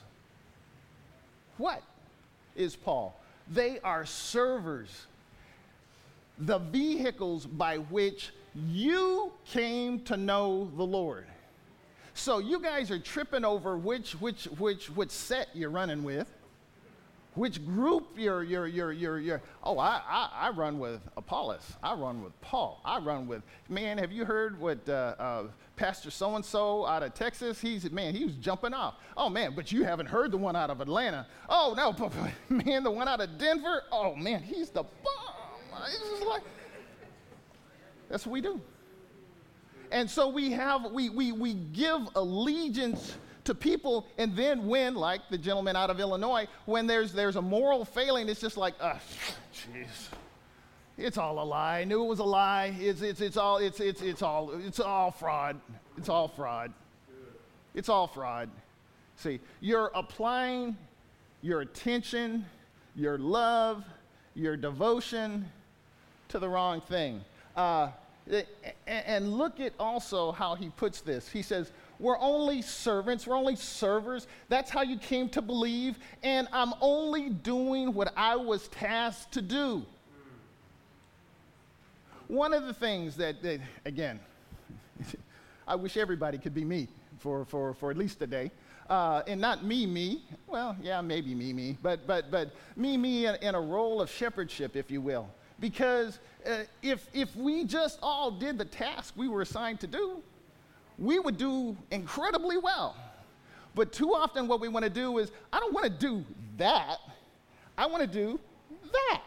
What 1.57 1.84
is 2.55 2.75
Paul? 2.75 3.19
They 3.50 3.79
are 3.81 4.05
servers, 4.05 5.07
the 6.38 6.60
vehicles 6.60 7.46
by 7.46 7.77
which 7.77 8.31
you 8.55 9.31
came 9.46 10.00
to 10.01 10.17
know 10.17 10.72
the 10.75 10.84
Lord. 10.84 11.25
So 12.17 12.39
you 12.39 12.59
guys 12.59 12.89
are 12.89 12.97
tripping 12.97 13.45
over 13.45 13.77
which, 13.77 14.13
which, 14.13 14.45
which, 14.57 14.89
which 14.89 15.12
set 15.12 15.50
you're 15.53 15.69
running 15.69 16.03
with, 16.03 16.27
which 17.36 17.63
group 17.63 18.07
you're, 18.17 18.41
you're, 18.41 18.65
you're, 18.65 18.91
you're, 18.91 19.19
you're. 19.19 19.41
oh, 19.63 19.77
I, 19.77 20.01
I, 20.09 20.29
I 20.33 20.50
run 20.50 20.79
with 20.79 21.00
Apollos. 21.15 21.74
I 21.83 21.93
run 21.93 22.24
with 22.24 22.39
Paul. 22.41 22.81
I 22.83 22.97
run 22.97 23.27
with, 23.27 23.43
man, 23.69 24.00
have 24.00 24.12
you 24.12 24.25
heard 24.25 24.59
what 24.59 24.79
uh, 24.89 25.13
uh, 25.19 25.43
Pastor 25.75 26.09
so-and-so 26.09 26.88
out 26.88 27.03
of 27.03 27.13
Texas? 27.13 27.62
He's, 27.62 27.89
man, 27.91 28.15
he 28.15 28.25
was 28.25 28.33
jumping 28.36 28.74
off. 28.74 28.95
Oh, 29.15 29.29
man, 29.29 29.53
but 29.55 29.71
you 29.71 29.83
haven't 29.83 30.07
heard 30.07 30.31
the 30.31 30.38
one 30.38 30.55
out 30.55 30.71
of 30.71 30.81
Atlanta. 30.81 31.27
Oh, 31.47 31.75
no, 31.77 31.93
man, 32.50 32.83
the 32.83 32.91
one 32.91 33.07
out 33.07 33.21
of 33.21 33.38
Denver? 33.38 33.83
Oh, 33.91 34.15
man, 34.15 34.41
he's 34.41 34.71
the 34.71 34.81
bomb. 34.81 35.83
It's 35.86 36.00
just 36.00 36.25
like, 36.25 36.41
that's 38.09 38.25
what 38.25 38.33
we 38.33 38.41
do. 38.41 38.59
And 39.91 40.10
so 40.10 40.27
we 40.27 40.51
have, 40.51 40.91
we, 40.91 41.10
we, 41.10 41.32
we 41.32 41.53
give 41.53 42.01
allegiance 42.15 43.15
to 43.46 43.56
people, 43.56 44.06
and 44.17 44.36
then 44.36 44.67
when, 44.67 44.96
like 44.96 45.22
the 45.29 45.38
gentleman 45.38 45.75
out 45.75 45.89
of 45.89 46.00
Illinois, 46.00 46.48
when 46.65 46.86
there's, 46.86 47.13
there's 47.13 47.38
a 47.38 47.41
moral 47.41 47.86
failing, 47.86 48.27
it's 48.27 48.41
just 48.41 48.58
like, 48.58 48.74
ah, 48.82 49.00
jeez. 49.53 50.10
It's 50.98 51.17
all 51.17 51.41
a 51.41 51.46
lie. 51.46 51.79
I 51.79 51.84
knew 51.84 52.03
it 52.03 52.08
was 52.08 52.20
a 52.20 52.25
lie. 52.25 52.75
It's, 52.79 53.01
it's, 53.01 53.22
it's, 53.22 53.38
all, 53.38 53.58
it's, 53.58 53.79
it's, 53.79 54.01
it's, 54.01 54.22
all, 54.22 54.51
it's 54.51 54.79
all 54.79 55.12
fraud. 55.12 55.62
It's 55.98 56.10
all 56.10 56.27
fraud. 56.27 56.74
It's 57.75 57.88
all 57.88 58.08
fraud. 58.08 58.50
See, 59.15 59.39
you're 59.62 59.91
applying 59.94 60.75
your 61.41 61.62
attention, 61.62 62.46
your 62.96 63.17
love, 63.17 63.86
your 64.34 64.58
devotion 64.58 65.50
to 66.29 66.39
the 66.39 66.50
wrong 66.50 66.82
thing. 66.82 67.24
Uh, 67.56 67.89
and 68.86 69.34
look 69.34 69.60
at 69.60 69.74
also 69.79 70.31
how 70.31 70.55
he 70.55 70.69
puts 70.69 71.01
this. 71.01 71.29
He 71.29 71.41
says, 71.41 71.72
We're 72.00 72.19
only 72.19 72.62
servants, 72.62 73.27
we're 73.27 73.38
only 73.38 73.55
servers. 73.55 74.27
That's 74.50 74.69
how 74.69 74.81
you 74.81 74.98
came 74.98 75.29
to 75.29 75.41
believe, 75.41 75.98
and 76.24 76.48
I'm 76.51 76.74
only 76.81 77.29
doing 77.29 77.93
what 77.93 78.13
I 78.15 78.36
was 78.36 78.67
tasked 78.69 79.34
to 79.34 79.41
do. 79.41 79.86
One 82.27 82.53
of 82.53 82.65
the 82.65 82.74
things 82.74 83.15
that, 83.17 83.41
that 83.43 83.62
again, 83.86 84.19
I 85.67 85.75
wish 85.75 85.96
everybody 85.96 86.38
could 86.38 86.53
be 86.53 86.65
me 86.65 86.89
for, 87.19 87.46
for, 87.46 87.74
for 87.74 87.89
at 87.89 87.98
least 87.98 88.22
a 88.22 88.27
day. 88.27 88.51
Uh, 88.89 89.22
and 89.27 89.39
not 89.39 89.65
me, 89.65 89.86
me. 89.86 90.24
Well, 90.48 90.75
yeah, 90.81 91.01
maybe 91.01 91.36
me, 91.36 91.51
me, 91.51 91.77
but 91.81 92.07
but 92.07 92.31
but 92.31 92.51
me, 92.77 92.96
me 92.96 93.25
in, 93.25 93.36
in 93.36 93.53
a 93.53 93.60
role 93.60 94.01
of 94.01 94.10
shepherdship, 94.10 94.77
if 94.77 94.89
you 94.89 95.01
will. 95.01 95.27
Because 95.59 96.19
uh, 96.45 96.63
if, 96.81 97.07
if 97.13 97.35
we 97.35 97.63
just 97.63 97.99
all 98.01 98.31
did 98.31 98.57
the 98.57 98.65
task 98.65 99.13
we 99.17 99.27
were 99.27 99.41
assigned 99.41 99.79
to 99.81 99.87
do, 99.87 100.21
we 100.97 101.19
would 101.19 101.37
do 101.37 101.75
incredibly 101.91 102.57
well. 102.57 102.95
But 103.75 103.91
too 103.91 104.13
often, 104.13 104.47
what 104.47 104.59
we 104.59 104.67
want 104.67 104.83
to 104.83 104.89
do 104.89 105.19
is, 105.19 105.31
I 105.53 105.59
don't 105.59 105.73
want 105.73 105.85
to 105.85 105.91
do 105.91 106.25
that. 106.57 106.97
I 107.77 107.85
want 107.85 108.01
to 108.01 108.07
do 108.07 108.39
that. 108.91 109.21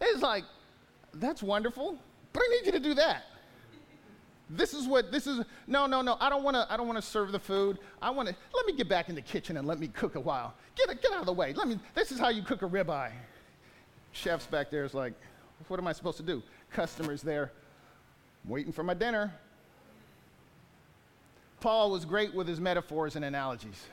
It's 0.00 0.22
like, 0.22 0.44
that's 1.14 1.42
wonderful, 1.42 1.98
but 2.32 2.42
I 2.42 2.48
need 2.48 2.66
you 2.66 2.72
to 2.72 2.80
do 2.80 2.94
that. 2.94 3.24
This 4.50 4.74
is 4.74 4.88
what 4.88 5.12
this 5.12 5.26
is. 5.26 5.44
No, 5.68 5.86
no, 5.86 6.02
no. 6.02 6.16
I 6.18 6.28
don't 6.28 6.42
want 6.42 6.56
to. 6.56 6.66
I 6.68 6.76
don't 6.76 6.88
want 6.88 6.98
to 6.98 7.06
serve 7.06 7.30
the 7.30 7.38
food. 7.38 7.78
I 8.02 8.10
want 8.10 8.28
to. 8.28 8.34
Let 8.52 8.66
me 8.66 8.72
get 8.72 8.88
back 8.88 9.08
in 9.08 9.14
the 9.14 9.22
kitchen 9.22 9.56
and 9.56 9.66
let 9.66 9.78
me 9.78 9.86
cook 9.88 10.16
a 10.16 10.20
while. 10.20 10.54
Get 10.74 10.88
get 11.00 11.12
out 11.12 11.20
of 11.20 11.26
the 11.26 11.32
way. 11.32 11.52
Let 11.52 11.68
me. 11.68 11.78
This 11.94 12.10
is 12.10 12.18
how 12.18 12.30
you 12.30 12.42
cook 12.42 12.62
a 12.62 12.68
ribeye. 12.68 13.12
Chef's 14.12 14.46
back 14.46 14.70
there 14.70 14.84
is 14.84 14.94
like, 14.94 15.14
what 15.68 15.78
am 15.78 15.86
I 15.86 15.92
supposed 15.92 16.16
to 16.18 16.22
do? 16.22 16.42
Customers 16.70 17.22
there, 17.22 17.52
waiting 18.44 18.72
for 18.72 18.82
my 18.82 18.94
dinner. 18.94 19.32
Paul 21.60 21.90
was 21.90 22.04
great 22.04 22.34
with 22.34 22.48
his 22.48 22.60
metaphors 22.60 23.16
and 23.16 23.24
analogies. 23.24 23.86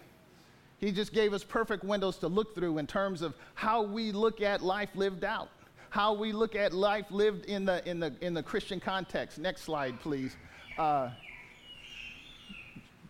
He 0.79 0.91
just 0.91 1.11
gave 1.11 1.33
us 1.33 1.43
perfect 1.43 1.83
windows 1.83 2.17
to 2.17 2.27
look 2.27 2.55
through 2.55 2.77
in 2.77 2.87
terms 2.87 3.21
of 3.21 3.33
how 3.55 3.81
we 3.81 4.11
look 4.11 4.41
at 4.41 4.61
life 4.61 4.89
lived 4.95 5.23
out, 5.23 5.49
how 5.89 6.13
we 6.13 6.31
look 6.31 6.55
at 6.55 6.73
life 6.73 7.05
lived 7.09 7.45
in 7.45 7.65
the, 7.65 7.87
in 7.89 7.99
the, 7.99 8.13
in 8.21 8.33
the 8.33 8.43
Christian 8.43 8.79
context. 8.79 9.39
Next 9.39 9.63
slide, 9.63 9.99
please. 9.99 10.35
Uh, 10.77 11.09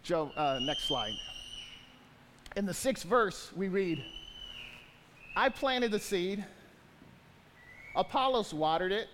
Joe, 0.02 0.32
uh, 0.38 0.60
next 0.62 0.86
slide. 0.86 1.14
In 2.56 2.66
the 2.66 2.74
sixth 2.74 3.04
verse, 3.04 3.52
we 3.56 3.68
read, 3.68 4.04
I 5.36 5.50
planted 5.50 5.92
the 5.92 6.00
seed 6.00 6.44
Apollos 7.98 8.54
watered 8.54 8.92
it, 8.92 9.10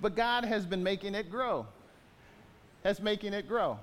but 0.00 0.16
God 0.16 0.44
has 0.44 0.66
been 0.66 0.82
making 0.82 1.14
it 1.14 1.30
grow. 1.30 1.64
Has 2.82 3.00
making 3.00 3.32
it 3.34 3.46
grow. 3.46 3.78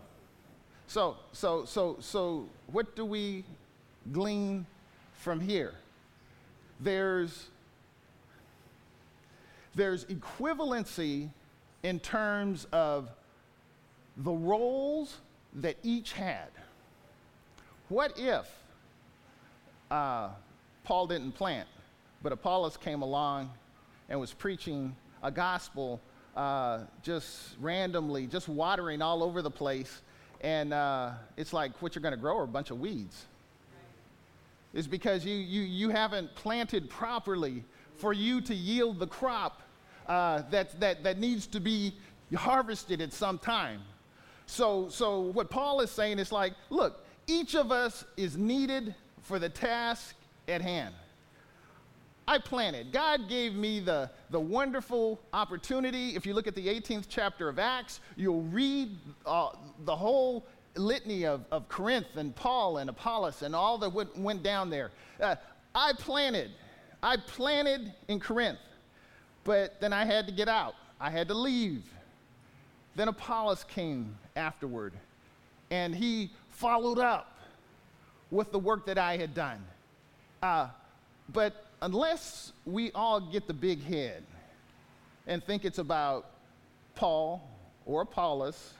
So, 0.88 1.16
so, 1.32 1.64
so, 1.64 1.96
so, 2.02 2.50
what 2.68 2.96
do 2.98 3.06
we 3.06 3.46
glean 4.12 4.66
from 5.14 5.40
here? 5.40 5.74
There's 6.82 7.48
there's 9.76 10.04
equivalency 10.06 11.30
in 11.84 12.02
terms 12.02 12.68
of 12.74 13.10
the 14.18 14.32
roles 14.32 15.20
that 15.54 15.78
each 15.84 16.12
had. 16.12 16.50
What 17.88 18.20
if 18.20 18.46
uh, 19.90 20.30
Paul 20.84 21.08
didn't 21.08 21.32
plant, 21.32 21.70
but 22.22 22.34
Apollos 22.34 22.76
came 22.76 23.04
along 23.04 23.52
and 24.10 24.20
was 24.20 24.34
preaching 24.34 24.96
a 25.24 25.32
gospel 25.32 26.02
uh, 26.36 26.80
just 27.02 27.56
randomly, 27.60 28.28
just 28.28 28.48
watering 28.48 29.02
all 29.02 29.24
over 29.24 29.42
the 29.42 29.52
place. 29.52 30.02
And 30.42 30.74
uh, 30.74 31.12
it's 31.38 31.54
like 31.54 31.82
what 31.82 31.96
you're 31.96 32.02
going 32.02 32.14
to 32.14 32.20
grow 32.20 32.38
are 32.38 32.44
a 32.44 32.48
bunch 32.48 32.72
of 32.72 32.80
weeds. 32.80 33.26
It's 34.74 34.88
because 34.88 35.26
you, 35.26 35.36
you, 35.36 35.62
you 35.62 35.90
haven't 35.90 36.34
planted 36.36 36.90
properly 36.90 37.64
for 37.96 38.14
you 38.14 38.40
to 38.42 38.54
yield 38.54 39.00
the 39.00 39.08
crop 39.08 39.62
uh, 40.08 40.44
that, 40.52 40.80
that, 40.80 41.04
that 41.04 41.20
needs 41.20 41.48
to 41.48 41.60
be 41.60 41.94
harvested 42.36 43.02
at 43.02 43.12
some 43.12 43.38
time. 43.38 43.82
So, 44.46 44.90
so 44.90 45.20
what 45.20 45.50
Paul 45.50 45.82
is 45.82 45.92
saying 45.92 46.20
is 46.20 46.32
like, 46.32 46.54
look, 46.70 47.06
each 47.28 47.56
of 47.56 47.72
us 47.72 48.06
is 48.18 48.38
needed 48.38 48.96
for 49.22 49.40
the 49.40 49.50
task 49.50 50.16
at 50.48 50.62
hand. 50.62 50.94
I 52.30 52.38
planted. 52.38 52.92
God 52.92 53.28
gave 53.28 53.56
me 53.56 53.80
the, 53.80 54.08
the 54.30 54.40
wonderful 54.40 55.20
opportunity. 55.34 56.16
If 56.16 56.28
you 56.28 56.36
look 56.36 56.46
at 56.46 56.54
the 56.54 56.68
18th 56.68 57.06
chapter 57.10 57.50
of 57.50 57.58
Acts, 57.58 58.02
you'll 58.16 58.44
read 58.44 58.96
uh, 59.26 59.50
the 59.86 59.96
whole 59.96 60.46
litany 60.76 61.26
of, 61.26 61.44
of 61.52 61.68
Corinth 61.70 62.18
and 62.18 62.36
Paul 62.36 62.78
and 62.78 62.88
Apollos 62.88 63.42
and 63.42 63.56
all 63.56 63.80
that 63.80 63.92
went, 63.92 64.16
went 64.16 64.44
down 64.44 64.70
there. 64.70 64.92
Uh, 65.20 65.38
I 65.74 65.94
planted. 65.98 66.52
I 67.02 67.18
planted 67.18 67.92
in 68.10 68.20
Corinth, 68.20 68.60
but 69.44 69.82
then 69.82 69.92
I 69.92 70.06
had 70.06 70.28
to 70.28 70.32
get 70.32 70.48
out. 70.48 70.76
I 71.02 71.10
had 71.10 71.30
to 71.30 71.34
leave. 71.34 71.82
Then 72.96 73.08
Apollos 73.08 73.64
came 73.64 74.16
afterward, 74.36 74.94
and 75.72 75.96
he 75.96 76.30
followed 76.50 77.00
up 77.00 77.40
with 78.30 78.52
the 78.52 78.60
work 78.60 78.86
that 78.86 79.00
I 79.00 79.18
had 79.18 79.34
done. 79.34 79.64
Uh, 80.44 80.68
but 81.34 81.66
unless 81.82 82.52
we 82.66 82.92
all 82.92 83.20
get 83.20 83.48
the 83.48 83.54
big 83.54 83.84
head 83.84 84.24
and 85.28 85.44
think 85.44 85.66
it's 85.66 85.78
about 85.78 86.32
Paul 86.96 87.48
or 87.86 88.02
Apollos 88.02 88.74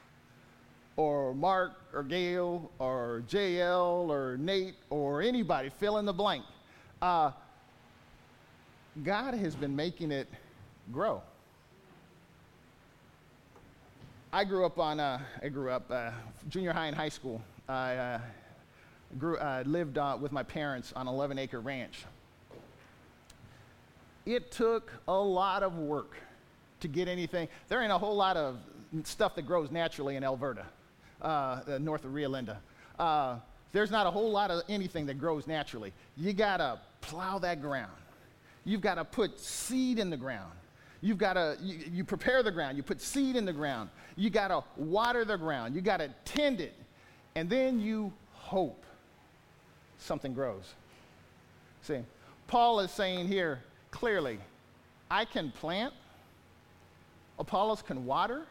or 0.98 1.34
Mark 1.34 1.74
or 1.94 2.04
Gail 2.04 2.70
or 2.80 3.24
JL 3.30 4.10
or 4.10 4.38
Nate 4.38 4.76
or 4.90 5.22
anybody, 5.22 5.70
fill 5.70 5.98
in 5.98 6.06
the 6.06 6.14
blank. 6.14 6.44
Uh, 7.02 7.32
God 9.04 9.34
has 9.34 9.56
been 9.56 9.76
making 9.76 10.12
it 10.12 10.28
grow. 10.92 11.22
I 14.34 14.44
grew 14.44 14.66
up 14.66 14.78
on, 14.78 15.00
uh, 15.00 15.20
I 15.42 15.48
grew 15.48 15.72
up 15.72 15.90
uh, 15.90 16.12
junior 16.50 16.74
high 16.74 16.88
and 16.88 16.96
high 16.96 17.10
school. 17.10 17.42
I 17.68 17.96
uh, 17.96 18.20
grew, 19.18 19.38
uh, 19.38 19.64
lived 19.66 19.98
uh, 19.98 20.18
with 20.20 20.32
my 20.32 20.44
parents 20.44 20.92
on 20.96 21.08
an 21.08 21.14
11 21.14 21.40
acre 21.40 21.62
ranch. 21.62 22.04
It 24.30 24.52
took 24.52 24.94
a 25.08 25.18
lot 25.18 25.64
of 25.64 25.80
work 25.80 26.16
to 26.82 26.88
get 26.88 27.08
anything. 27.08 27.48
There 27.68 27.82
ain't 27.82 27.92
a 27.92 27.98
whole 27.98 28.16
lot 28.16 28.38
of 28.38 28.58
stuff 29.04 29.34
that 29.34 29.48
grows 29.48 29.72
naturally 29.72 30.18
in 30.18 30.24
Elverta, 30.24 30.66
uh, 31.20 31.62
north 31.80 32.06
of 32.06 32.14
Rio 32.14 32.30
Linda. 32.30 32.60
there's 33.72 33.90
not 33.90 34.06
a 34.06 34.12
whole 34.12 34.30
lot 34.30 34.52
of 34.52 34.62
anything 34.70 35.08
that 35.08 35.18
grows 35.18 35.48
naturally. 35.48 35.94
You 36.16 36.34
gotta 36.34 36.80
plow 37.02 37.40
that 37.40 37.60
ground. 37.60 37.92
You've 38.66 38.82
got 38.82 38.96
to 38.96 39.06
put 39.06 39.40
seed 39.40 39.98
in 39.98 40.12
the 40.12 40.18
ground. 40.18 40.52
You've 41.02 41.18
got 41.18 41.34
to, 41.34 41.58
you, 41.60 41.80
you, 41.92 42.04
prepare 42.04 42.44
the 42.44 42.52
ground, 42.52 42.78
you 42.78 42.84
put 42.84 43.02
seed 43.02 43.36
in 43.36 43.46
the 43.46 43.54
ground, 43.54 43.90
you 44.16 44.30
got 44.30 44.50
to 44.50 44.64
water 44.76 45.26
the 45.26 45.38
ground, 45.38 45.74
you 45.74 45.82
got 45.82 45.98
to 45.98 46.14
tend 46.24 46.62
it, 46.62 46.76
and 47.34 47.50
then 47.50 47.80
you 47.80 48.14
hope 48.34 48.84
something 49.98 50.36
grows. 50.36 50.74
See, 51.82 52.00
Paul 52.48 52.82
is 52.82 52.92
saying 52.92 53.28
here 53.28 53.64
clearly, 53.92 54.40
I 55.10 55.26
can 55.26 55.52
plant, 55.52 55.94
Apollos 57.38 57.82
can 57.82 58.06
water, 58.06 58.44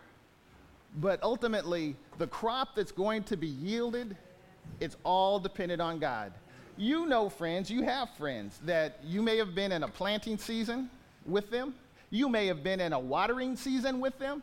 but 0.97 1.23
ultimately 1.23 1.97
the 2.19 2.27
crop 2.27 2.75
that's 2.75 2.93
going 2.93 3.23
to 3.25 3.37
be 3.37 3.49
yielded, 3.49 4.17
it's 4.81 4.97
all 5.05 5.39
dependent 5.39 5.81
on 5.81 5.99
God. 5.99 6.33
You 6.77 7.07
know 7.07 7.29
friends, 7.29 7.71
you 7.71 7.83
have 7.83 8.11
friends 8.17 8.61
that 8.65 8.99
you 9.05 9.23
may 9.23 9.37
have 9.37 9.55
been 9.55 9.73
in 9.73 9.83
a 9.83 9.89
planting 9.89 10.39
season 10.39 10.91
with 11.27 11.51
them 11.51 11.75
you 12.11 12.29
may 12.29 12.47
have 12.47 12.63
been 12.63 12.81
in 12.81 12.93
a 12.93 12.99
watering 12.99 13.57
season 13.57 14.01
with 14.01 14.19
them. 14.19 14.43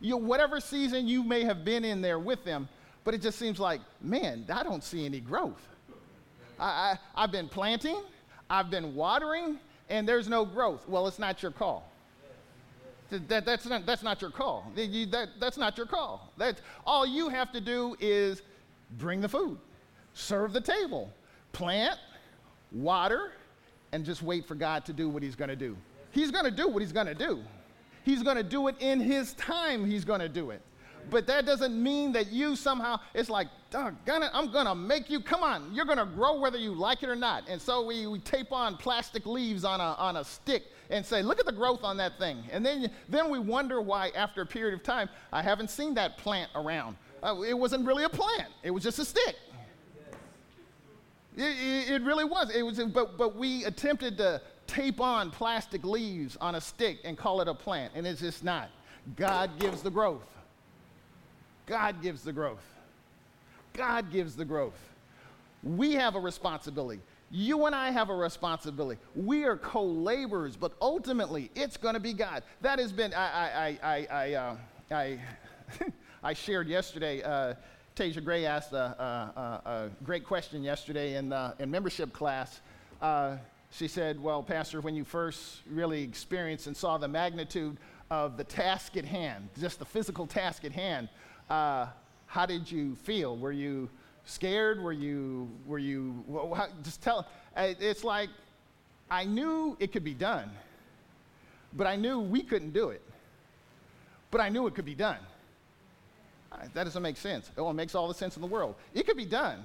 You, 0.00 0.16
whatever 0.16 0.60
season 0.60 1.08
you 1.08 1.22
may 1.22 1.44
have 1.44 1.64
been 1.64 1.84
in 1.84 2.02
there 2.02 2.18
with 2.18 2.44
them, 2.44 2.68
but 3.04 3.14
it 3.14 3.22
just 3.22 3.38
seems 3.38 3.58
like, 3.58 3.80
man, 4.02 4.44
I 4.52 4.62
don't 4.62 4.84
see 4.84 5.06
any 5.06 5.20
growth. 5.20 5.66
I, 6.58 6.98
I, 7.14 7.22
have 7.22 7.32
been 7.32 7.48
planting, 7.48 8.00
I've 8.50 8.70
been 8.70 8.94
watering, 8.94 9.58
and 9.88 10.08
there's 10.08 10.28
no 10.28 10.44
growth. 10.44 10.88
Well, 10.88 11.06
it's 11.06 11.18
not 11.18 11.42
your 11.42 11.52
call. 11.52 11.90
That, 13.10 13.44
that's, 13.44 13.66
not, 13.66 13.86
that's 13.86 14.02
not 14.02 14.20
your 14.20 14.30
call. 14.30 14.70
That, 14.74 15.28
that's 15.38 15.56
not 15.56 15.76
your 15.76 15.86
call. 15.86 16.32
That's, 16.36 16.60
all 16.84 17.06
you 17.06 17.28
have 17.28 17.52
to 17.52 17.60
do 17.60 17.96
is 18.00 18.42
bring 18.98 19.20
the 19.20 19.28
food, 19.28 19.58
serve 20.14 20.52
the 20.52 20.60
table, 20.60 21.12
plant, 21.52 21.98
water, 22.72 23.30
and 23.92 24.04
just 24.04 24.22
wait 24.22 24.44
for 24.44 24.56
God 24.56 24.84
to 24.86 24.92
do 24.92 25.08
what 25.08 25.22
He's 25.22 25.36
going 25.36 25.50
to 25.50 25.56
do. 25.56 25.76
He's 26.16 26.30
going 26.30 26.46
to 26.46 26.50
do 26.50 26.66
what 26.66 26.80
he's 26.80 26.92
going 26.92 27.08
to 27.08 27.14
do. 27.14 27.42
He's 28.02 28.22
going 28.22 28.38
to 28.38 28.42
do 28.42 28.68
it 28.68 28.76
in 28.80 29.00
his 29.00 29.34
time, 29.34 29.84
he's 29.84 30.02
going 30.04 30.20
to 30.20 30.30
do 30.30 30.50
it. 30.50 30.62
But 31.10 31.26
that 31.28 31.46
doesn't 31.46 31.80
mean 31.80 32.12
that 32.12 32.32
you 32.32 32.56
somehow, 32.56 32.98
it's 33.14 33.30
like, 33.30 33.48
I'm 33.74 33.96
to 34.66 34.74
make 34.74 35.08
you, 35.08 35.20
come 35.20 35.42
on, 35.42 35.72
you're 35.72 35.84
to 35.84 36.06
grow 36.06 36.38
whether 36.40 36.58
you 36.58 36.72
like 36.72 37.02
it 37.02 37.08
or 37.08 37.16
not. 37.16 37.44
And 37.48 37.60
so 37.60 37.84
we, 37.84 38.06
we 38.06 38.18
tape 38.18 38.52
on 38.52 38.76
plastic 38.76 39.26
leaves 39.26 39.64
on 39.64 39.80
a, 39.80 39.94
on 39.94 40.16
a 40.16 40.24
stick 40.24 40.64
and 40.90 41.04
say, 41.04 41.22
look 41.22 41.38
at 41.38 41.46
the 41.46 41.52
growth 41.52 41.84
on 41.84 41.96
that 41.98 42.18
thing. 42.18 42.42
And 42.50 42.64
then, 42.64 42.90
then 43.08 43.30
we 43.30 43.38
wonder 43.38 43.80
why, 43.80 44.10
after 44.14 44.42
a 44.42 44.46
period 44.46 44.74
of 44.74 44.82
time, 44.82 45.08
I 45.32 45.42
haven't 45.42 45.70
seen 45.70 45.94
that 45.94 46.18
plant 46.18 46.50
around. 46.54 46.96
Uh, 47.22 47.42
it 47.42 47.54
wasn't 47.54 47.86
really 47.86 48.04
a 48.04 48.08
plant, 48.08 48.48
it 48.62 48.70
was 48.70 48.82
just 48.82 48.98
a 48.98 49.04
stick. 49.04 49.36
It, 51.36 51.42
it, 51.42 51.90
it, 51.90 52.02
really 52.02 52.24
was. 52.24 52.50
It 52.54 52.62
was, 52.62 52.78
but, 52.78 53.18
but 53.18 53.36
we 53.36 53.64
attempted 53.66 54.16
to 54.18 54.40
tape 54.66 55.02
on 55.02 55.30
plastic 55.30 55.84
leaves 55.84 56.36
on 56.40 56.54
a 56.54 56.60
stick 56.60 56.98
and 57.04 57.16
call 57.18 57.42
it 57.42 57.48
a 57.48 57.52
plant, 57.52 57.92
and 57.94 58.06
it's 58.06 58.20
just 58.20 58.42
not. 58.42 58.70
God 59.16 59.58
gives 59.60 59.82
the 59.82 59.90
growth. 59.90 60.22
God 61.66 62.02
gives 62.02 62.22
the 62.22 62.32
growth. 62.32 62.64
God 63.72 64.10
gives 64.10 64.36
the 64.36 64.44
growth. 64.44 64.78
We 65.62 65.94
have 65.94 66.14
a 66.14 66.20
responsibility. 66.20 67.00
You 67.30 67.66
and 67.66 67.74
I 67.74 67.90
have 67.90 68.08
a 68.08 68.14
responsibility. 68.14 69.00
We 69.16 69.44
are 69.44 69.56
co 69.56 69.84
laborers, 69.84 70.56
but 70.56 70.72
ultimately 70.80 71.50
it's 71.56 71.76
going 71.76 71.94
to 71.94 72.00
be 72.00 72.12
God. 72.12 72.44
That 72.60 72.78
has 72.78 72.92
been, 72.92 73.12
I, 73.12 73.18
I, 73.26 73.78
I, 73.82 74.06
I, 74.10 74.34
uh, 74.34 74.56
I, 74.92 75.20
I 76.22 76.32
shared 76.32 76.68
yesterday. 76.68 77.22
Uh, 77.22 77.54
Tasia 77.96 78.22
Gray 78.22 78.46
asked 78.46 78.72
a, 78.72 78.76
a, 78.76 79.68
a, 79.68 79.90
great 80.04 80.24
question 80.24 80.62
yesterday 80.62 81.16
in, 81.16 81.32
uh, 81.32 81.54
in 81.58 81.70
membership 81.70 82.12
class. 82.12 82.60
Uh, 83.00 83.36
she 83.70 83.88
said, 83.88 84.22
Well, 84.22 84.42
Pastor, 84.42 84.80
when 84.80 84.94
you 84.94 85.02
first 85.02 85.62
really 85.68 86.02
experienced 86.02 86.66
and 86.66 86.76
saw 86.76 86.98
the 86.98 87.08
magnitude 87.08 87.78
of 88.10 88.36
the 88.36 88.44
task 88.44 88.96
at 88.96 89.04
hand, 89.04 89.48
just 89.58 89.78
the 89.78 89.84
physical 89.84 90.26
task 90.26 90.64
at 90.64 90.72
hand, 90.72 91.08
uh, 91.50 91.86
how 92.26 92.46
did 92.46 92.70
you 92.70 92.96
feel? 92.96 93.36
Were 93.36 93.52
you 93.52 93.88
scared? 94.24 94.82
Were 94.82 94.92
you, 94.92 95.50
were 95.66 95.78
you, 95.78 96.24
how, 96.54 96.68
just 96.82 97.02
tell, 97.02 97.26
it's 97.56 98.04
like 98.04 98.28
I 99.10 99.24
knew 99.24 99.76
it 99.78 99.92
could 99.92 100.04
be 100.04 100.14
done, 100.14 100.50
but 101.72 101.86
I 101.86 101.96
knew 101.96 102.20
we 102.20 102.42
couldn't 102.42 102.72
do 102.72 102.90
it. 102.90 103.02
But 104.30 104.40
I 104.40 104.48
knew 104.48 104.66
it 104.66 104.74
could 104.74 104.84
be 104.84 104.94
done. 104.94 105.18
That 106.74 106.84
doesn't 106.84 107.02
make 107.02 107.16
sense. 107.16 107.50
Oh, 107.56 107.70
it 107.70 107.74
makes 107.74 107.94
all 107.94 108.08
the 108.08 108.14
sense 108.14 108.36
in 108.36 108.42
the 108.42 108.48
world. 108.48 108.74
It 108.94 109.06
could 109.06 109.16
be 109.16 109.26
done. 109.26 109.64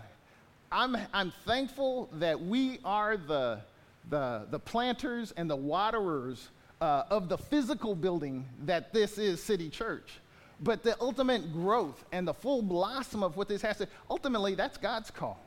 I'm, 0.71 0.97
I'm 1.13 1.31
thankful 1.45 2.09
that 2.13 2.39
we 2.39 2.79
are 2.83 3.17
the 3.17 3.61
the, 4.09 4.47
the 4.49 4.59
planters 4.59 5.31
and 5.37 5.49
the 5.49 5.55
waterers 5.55 6.49
uh, 6.79 7.03
of 7.09 7.29
the 7.29 7.37
physical 7.37 7.95
building 7.95 8.45
that 8.65 8.93
this 8.93 9.17
is 9.17 9.41
City 9.41 9.69
Church. 9.69 10.19
But 10.63 10.83
the 10.83 10.95
ultimate 11.01 11.51
growth 11.51 12.03
and 12.11 12.27
the 12.27 12.33
full 12.33 12.61
blossom 12.61 13.23
of 13.23 13.35
what 13.35 13.47
this 13.47 13.61
has 13.63 13.77
to, 13.77 13.87
ultimately, 14.09 14.55
that's 14.55 14.77
God's 14.77 15.09
call. 15.09 15.39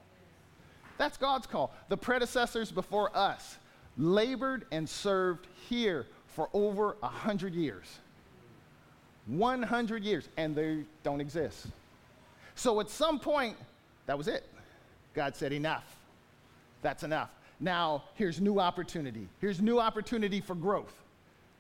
That's 0.99 1.17
God's 1.17 1.47
call. 1.47 1.73
The 1.89 1.97
predecessors 1.97 2.73
before 2.73 3.17
us 3.17 3.57
labored 3.97 4.67
and 4.73 4.89
served 4.89 5.47
here 5.69 6.07
for 6.27 6.49
over 6.53 6.97
a 7.03 7.07
100 7.07 7.55
years. 7.55 7.99
100 9.27 10.03
years, 10.03 10.29
and 10.37 10.55
they 10.55 10.85
don't 11.03 11.21
exist. 11.21 11.69
So 12.57 12.81
at 12.81 12.91
some 12.91 13.19
point, 13.19 13.57
that 14.07 14.19
was 14.19 14.29
it. 14.29 14.45
God 15.15 15.37
said, 15.37 15.53
enough. 15.53 15.97
That's 16.83 17.05
enough. 17.05 17.31
Now, 17.61 18.05
here's 18.15 18.41
new 18.41 18.59
opportunity. 18.59 19.29
Here's 19.41 19.61
new 19.61 19.79
opportunity 19.79 20.41
for 20.41 20.55
growth. 20.55 20.93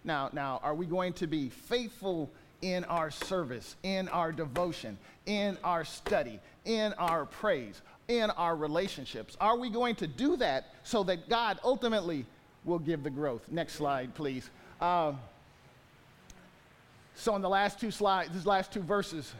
Now, 0.02 0.28
now, 0.32 0.60
are 0.62 0.74
we 0.74 0.86
going 0.86 1.12
to 1.14 1.26
be 1.26 1.48
faithful 1.48 2.30
in 2.62 2.84
our 2.84 3.10
service, 3.10 3.76
in 3.82 4.08
our 4.08 4.32
devotion, 4.32 4.98
in 5.26 5.58
our 5.64 5.84
study, 5.84 6.40
in 6.64 6.92
our 6.94 7.26
praise, 7.26 7.82
in 8.08 8.30
our 8.30 8.56
relationships? 8.56 9.36
Are 9.40 9.58
we 9.58 9.70
going 9.70 9.96
to 9.96 10.06
do 10.06 10.36
that 10.36 10.74
so 10.82 11.02
that 11.04 11.28
God 11.28 11.58
ultimately 11.64 12.26
will 12.64 12.78
give 12.78 13.02
the 13.02 13.10
growth? 13.10 13.42
Next 13.50 13.74
slide, 13.74 14.14
please. 14.14 14.50
Uh, 14.80 15.12
so, 17.16 17.36
in 17.36 17.42
the 17.42 17.48
last 17.48 17.80
two 17.80 17.90
slides, 17.90 18.30
these 18.32 18.46
last 18.46 18.72
two 18.72 18.82
verses, 18.82 19.32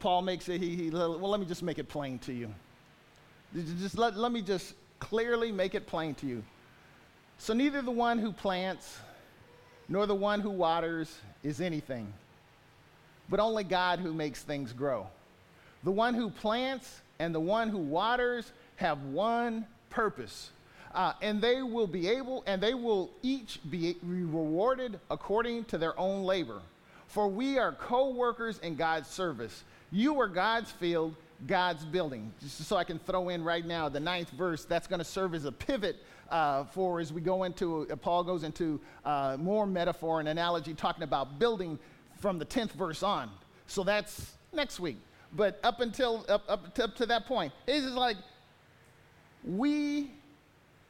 Paul 0.00 0.22
makes 0.22 0.48
it, 0.48 0.60
he, 0.60 0.76
he, 0.76 0.90
well, 0.90 1.18
let 1.18 1.40
me 1.40 1.46
just 1.46 1.62
make 1.62 1.78
it 1.78 1.88
plain 1.88 2.18
to 2.20 2.32
you. 2.32 2.52
Just 3.78 3.98
let, 3.98 4.16
let 4.16 4.32
me 4.32 4.42
just 4.42 4.74
clearly 4.98 5.50
make 5.50 5.74
it 5.74 5.86
plain 5.86 6.14
to 6.16 6.26
you. 6.26 6.42
So 7.38 7.54
neither 7.54 7.80
the 7.82 7.90
one 7.90 8.18
who 8.18 8.32
plants 8.32 8.98
nor 9.88 10.06
the 10.06 10.14
one 10.14 10.40
who 10.40 10.50
waters 10.50 11.18
is 11.42 11.60
anything, 11.60 12.12
but 13.30 13.40
only 13.40 13.64
God 13.64 14.00
who 14.00 14.12
makes 14.12 14.42
things 14.42 14.72
grow. 14.72 15.06
The 15.84 15.90
one 15.90 16.14
who 16.14 16.28
plants 16.28 17.00
and 17.18 17.34
the 17.34 17.40
one 17.40 17.68
who 17.68 17.78
waters 17.78 18.52
have 18.76 19.02
one 19.04 19.66
purpose. 19.88 20.50
Uh, 20.92 21.12
and 21.22 21.40
they 21.40 21.62
will 21.62 21.86
be 21.86 22.08
able, 22.08 22.42
and 22.46 22.60
they 22.60 22.74
will 22.74 23.10
each 23.22 23.60
be 23.70 23.96
rewarded 24.02 24.98
according 25.10 25.64
to 25.66 25.78
their 25.78 25.98
own 25.98 26.24
labor. 26.24 26.60
For 27.06 27.28
we 27.28 27.58
are 27.58 27.72
co 27.72 28.10
workers 28.10 28.58
in 28.58 28.74
God's 28.74 29.08
service. 29.08 29.62
You 29.92 30.20
are 30.20 30.28
God's 30.28 30.70
field, 30.70 31.14
God's 31.46 31.84
building. 31.84 32.32
Just 32.40 32.64
so 32.64 32.76
I 32.76 32.84
can 32.84 32.98
throw 32.98 33.28
in 33.28 33.44
right 33.44 33.64
now 33.64 33.88
the 33.88 34.00
ninth 34.00 34.30
verse, 34.30 34.64
that's 34.64 34.88
going 34.88 34.98
to 34.98 35.04
serve 35.04 35.34
as 35.34 35.44
a 35.44 35.52
pivot 35.52 35.96
uh, 36.30 36.64
for 36.64 37.00
as 37.00 37.12
we 37.12 37.20
go 37.20 37.42
into, 37.42 37.88
uh, 37.90 37.96
Paul 37.96 38.24
goes 38.24 38.44
into 38.44 38.80
uh, 39.04 39.36
more 39.38 39.66
metaphor 39.66 40.20
and 40.20 40.28
analogy 40.28 40.74
talking 40.74 41.02
about 41.02 41.38
building 41.38 41.78
from 42.20 42.38
the 42.38 42.44
10th 42.44 42.72
verse 42.72 43.02
on. 43.02 43.30
So 43.66 43.82
that's 43.82 44.32
next 44.52 44.78
week. 44.78 44.98
But 45.32 45.58
up 45.62 45.80
until, 45.80 46.24
up, 46.28 46.44
up, 46.48 46.74
to, 46.74 46.84
up 46.84 46.96
to 46.96 47.06
that 47.06 47.26
point, 47.26 47.52
it's 47.66 47.84
just 47.84 47.96
like 47.96 48.16
we 49.44 50.10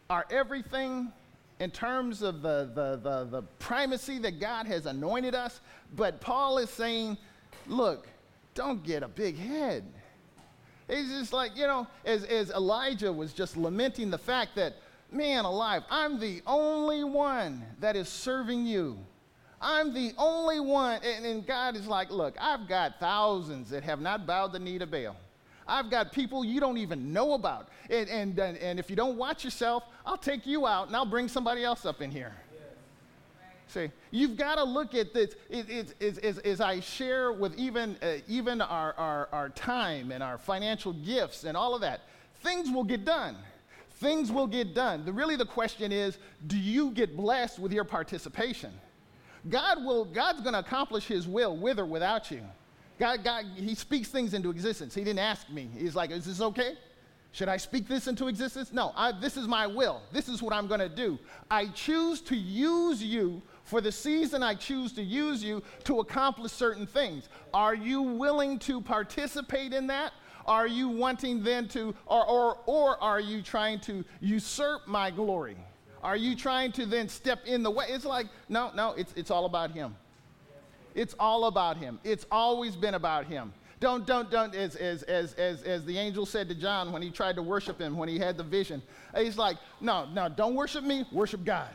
are 0.09 0.27
everything 0.31 1.13
in 1.61 1.71
terms 1.71 2.23
of 2.23 2.43
the, 2.43 2.71
the, 2.75 2.97
the, 2.97 3.25
the 3.25 3.43
primacy 3.59 4.19
that 4.19 4.41
God 4.41 4.67
has 4.67 4.87
anointed 4.87 5.35
us. 5.35 5.61
But 5.95 6.21
Paul 6.21 6.59
is 6.59 6.71
saying, 6.71 7.19
look, 7.67 8.09
don't 8.55 8.83
get 8.83 9.03
a 9.03 9.09
big 9.09 9.39
head. 9.39 9.85
He's 10.89 11.11
just 11.11 11.33
like, 11.33 11.57
you 11.57 11.67
know, 11.67 11.87
as, 12.05 12.25
as 12.25 12.51
Elijah 12.51 13.13
was 13.13 13.33
just 13.33 13.57
lamenting 13.57 14.11
the 14.11 14.19
fact 14.19 14.57
that, 14.57 14.75
man 15.13 15.45
alive, 15.45 15.83
I'm 15.91 16.19
the 16.19 16.43
only 16.47 17.05
one 17.05 17.63
that 17.79 17.95
is 17.95 18.09
serving 18.09 18.67
you. 18.67 18.99
I'm 19.61 19.93
the 19.93 20.13
only 20.17 20.61
one. 20.61 21.01
And, 21.05 21.27
and 21.27 21.47
God 21.47 21.77
is 21.77 21.87
like, 21.87 22.11
look, 22.11 22.35
I've 22.41 22.69
got 22.69 22.99
thousands 22.99 23.71
that 23.71 23.83
have 23.85 24.01
not 24.01 24.27
bowed 24.27 24.53
the 24.53 24.59
knee 24.59 24.79
to 24.79 24.87
Baal. 24.87 25.17
I've 25.67 25.91
got 25.91 26.13
people 26.13 26.45
you 26.45 26.61
don't 26.61 26.79
even 26.79 27.13
know 27.13 27.35
about. 27.35 27.69
And, 27.89 28.09
and, 28.09 28.39
and 28.39 28.79
if 28.79 28.91
you 28.91 28.97
don't 28.97 29.17
watch 29.17 29.45
yourself, 29.45 29.85
I'll 30.05 30.17
take 30.17 30.47
you 30.47 30.67
out 30.67 30.89
and 30.89 30.97
I'll 30.97 31.07
bring 31.07 31.29
somebody 31.29 31.63
else 31.63 31.85
up 31.85 32.01
in 32.01 32.11
here. 32.11 32.35
See, 33.69 33.89
you've 34.11 34.37
got 34.37 34.57
to 34.57 34.65
look 34.65 34.97
at 34.97 35.15
this. 35.15 35.37
It, 35.49 35.71
it, 35.71 35.95
it, 36.01 36.45
as 36.45 36.61
I 36.61 36.81
share 36.81 37.31
with 37.31 37.57
even, 37.57 37.97
uh, 38.03 38.15
even 38.27 38.61
our, 38.61 38.95
our, 38.95 39.29
our 39.31 39.49
time 39.51 40.11
and 40.11 40.25
our 40.25 40.39
financial 40.39 40.93
gifts 40.93 41.45
and 41.45 41.57
all 41.57 41.77
of 41.77 41.81
that, 41.83 42.01
things 42.43 42.69
will 42.69 42.83
get 42.83 43.05
done. 43.05 43.37
Things 43.99 44.33
will 44.33 44.49
get 44.49 44.75
done. 44.75 45.05
The, 45.05 45.13
really, 45.13 45.37
the 45.37 45.47
question 45.47 45.93
is 45.93 46.19
do 46.49 46.59
you 46.59 46.91
get 46.91 47.17
blessed 47.17 47.61
with 47.61 47.73
your 47.73 47.85
participation? 47.85 48.73
God 49.49 49.85
will, 49.85 50.05
God's 50.05 50.41
going 50.41 50.53
to 50.53 50.61
accomplish 50.61 51.07
his 51.07 51.27
will 51.27 51.57
with 51.57 51.79
or 51.79 51.87
without 51.87 52.31
you. 52.31 52.43
God, 52.99 53.25
God, 53.25 53.47
he 53.57 53.75
speaks 53.75 54.09
things 54.09 54.35
into 54.35 54.51
existence. 54.51 54.95
He 54.95 55.03
didn't 55.03 55.21
ask 55.21 55.49
me. 55.49 55.71
He's 55.77 55.97
like, 55.97 56.11
is 56.11 56.27
this 56.27 56.41
okay? 56.41 56.75
Should 57.33 57.49
I 57.49 57.57
speak 57.57 57.87
this 57.89 58.09
into 58.09 58.29
existence? 58.29 58.73
No, 58.73 58.93
I, 58.97 59.13
this 59.13 59.37
is 59.37 59.47
my 59.47 59.67
will. 59.67 60.03
This 60.13 60.29
is 60.29 60.43
what 60.43 60.53
I'm 60.53 60.67
going 60.67 60.81
to 60.81 60.89
do. 60.89 61.19
I 61.51 61.67
choose 61.69 62.21
to 62.23 62.37
use 62.37 63.03
you 63.03 63.41
for 63.63 63.81
the 63.81 63.93
season 63.93 64.43
I 64.43 64.55
choose 64.55 64.93
to 64.95 65.03
use 65.03 65.43
you 65.43 65.63
to 65.85 66.01
accomplish 66.01 66.51
certain 66.53 66.87
things. 66.87 67.29
Are 67.55 67.75
you 67.75 68.03
willing 68.03 68.59
to 68.61 68.81
participate 68.81 69.73
in 69.73 69.87
that? 69.87 70.13
Are 70.45 70.67
you 70.67 70.89
wanting 70.89 71.45
then 71.45 71.69
to, 71.69 71.95
or, 72.07 72.27
or, 72.27 72.59
or 72.67 73.03
are 73.03 73.21
you 73.21 73.43
trying 73.43 73.79
to 73.81 74.05
usurp 74.21 74.89
my 74.89 75.11
glory? 75.11 75.57
Are 76.03 76.17
you 76.17 76.35
trying 76.35 76.73
to 76.73 76.87
then 76.87 77.09
step 77.09 77.47
in 77.47 77.63
the 77.63 77.71
way? 77.71 77.87
It's 77.89 78.05
like, 78.05 78.27
no, 78.49 78.71
no, 78.75 78.93
it's, 78.93 79.13
it's 79.17 79.31
all 79.31 79.45
about 79.45 79.73
Him. 79.73 79.95
It's 80.95 81.15
all 81.19 81.45
about 81.45 81.77
Him. 81.77 81.99
It's 82.05 82.27
always 82.31 82.77
been 82.77 82.95
about 82.95 83.27
Him. 83.27 83.53
Don't, 83.81 84.07
don't, 84.07 84.31
don't, 84.31 84.55
as, 84.55 84.77
as, 84.77 85.03
as, 85.05 85.33
as, 85.35 85.63
as 85.63 85.87
the 85.87 85.97
angel 85.97 86.27
said 86.27 86.51
to 86.51 86.55
John 86.55 86.93
when 86.93 87.01
he 87.01 87.11
tried 87.11 87.35
to 87.37 87.43
worship 87.43 87.81
him, 87.81 87.97
when 87.97 88.11
he 88.11 88.19
had 88.19 88.37
the 88.37 88.43
vision. 88.43 88.83
He's 89.17 89.39
like, 89.39 89.57
no, 89.81 90.07
no, 90.13 90.29
don't 90.29 90.55
worship 90.55 90.85
me, 90.85 91.07
worship 91.11 91.45
God. 91.45 91.71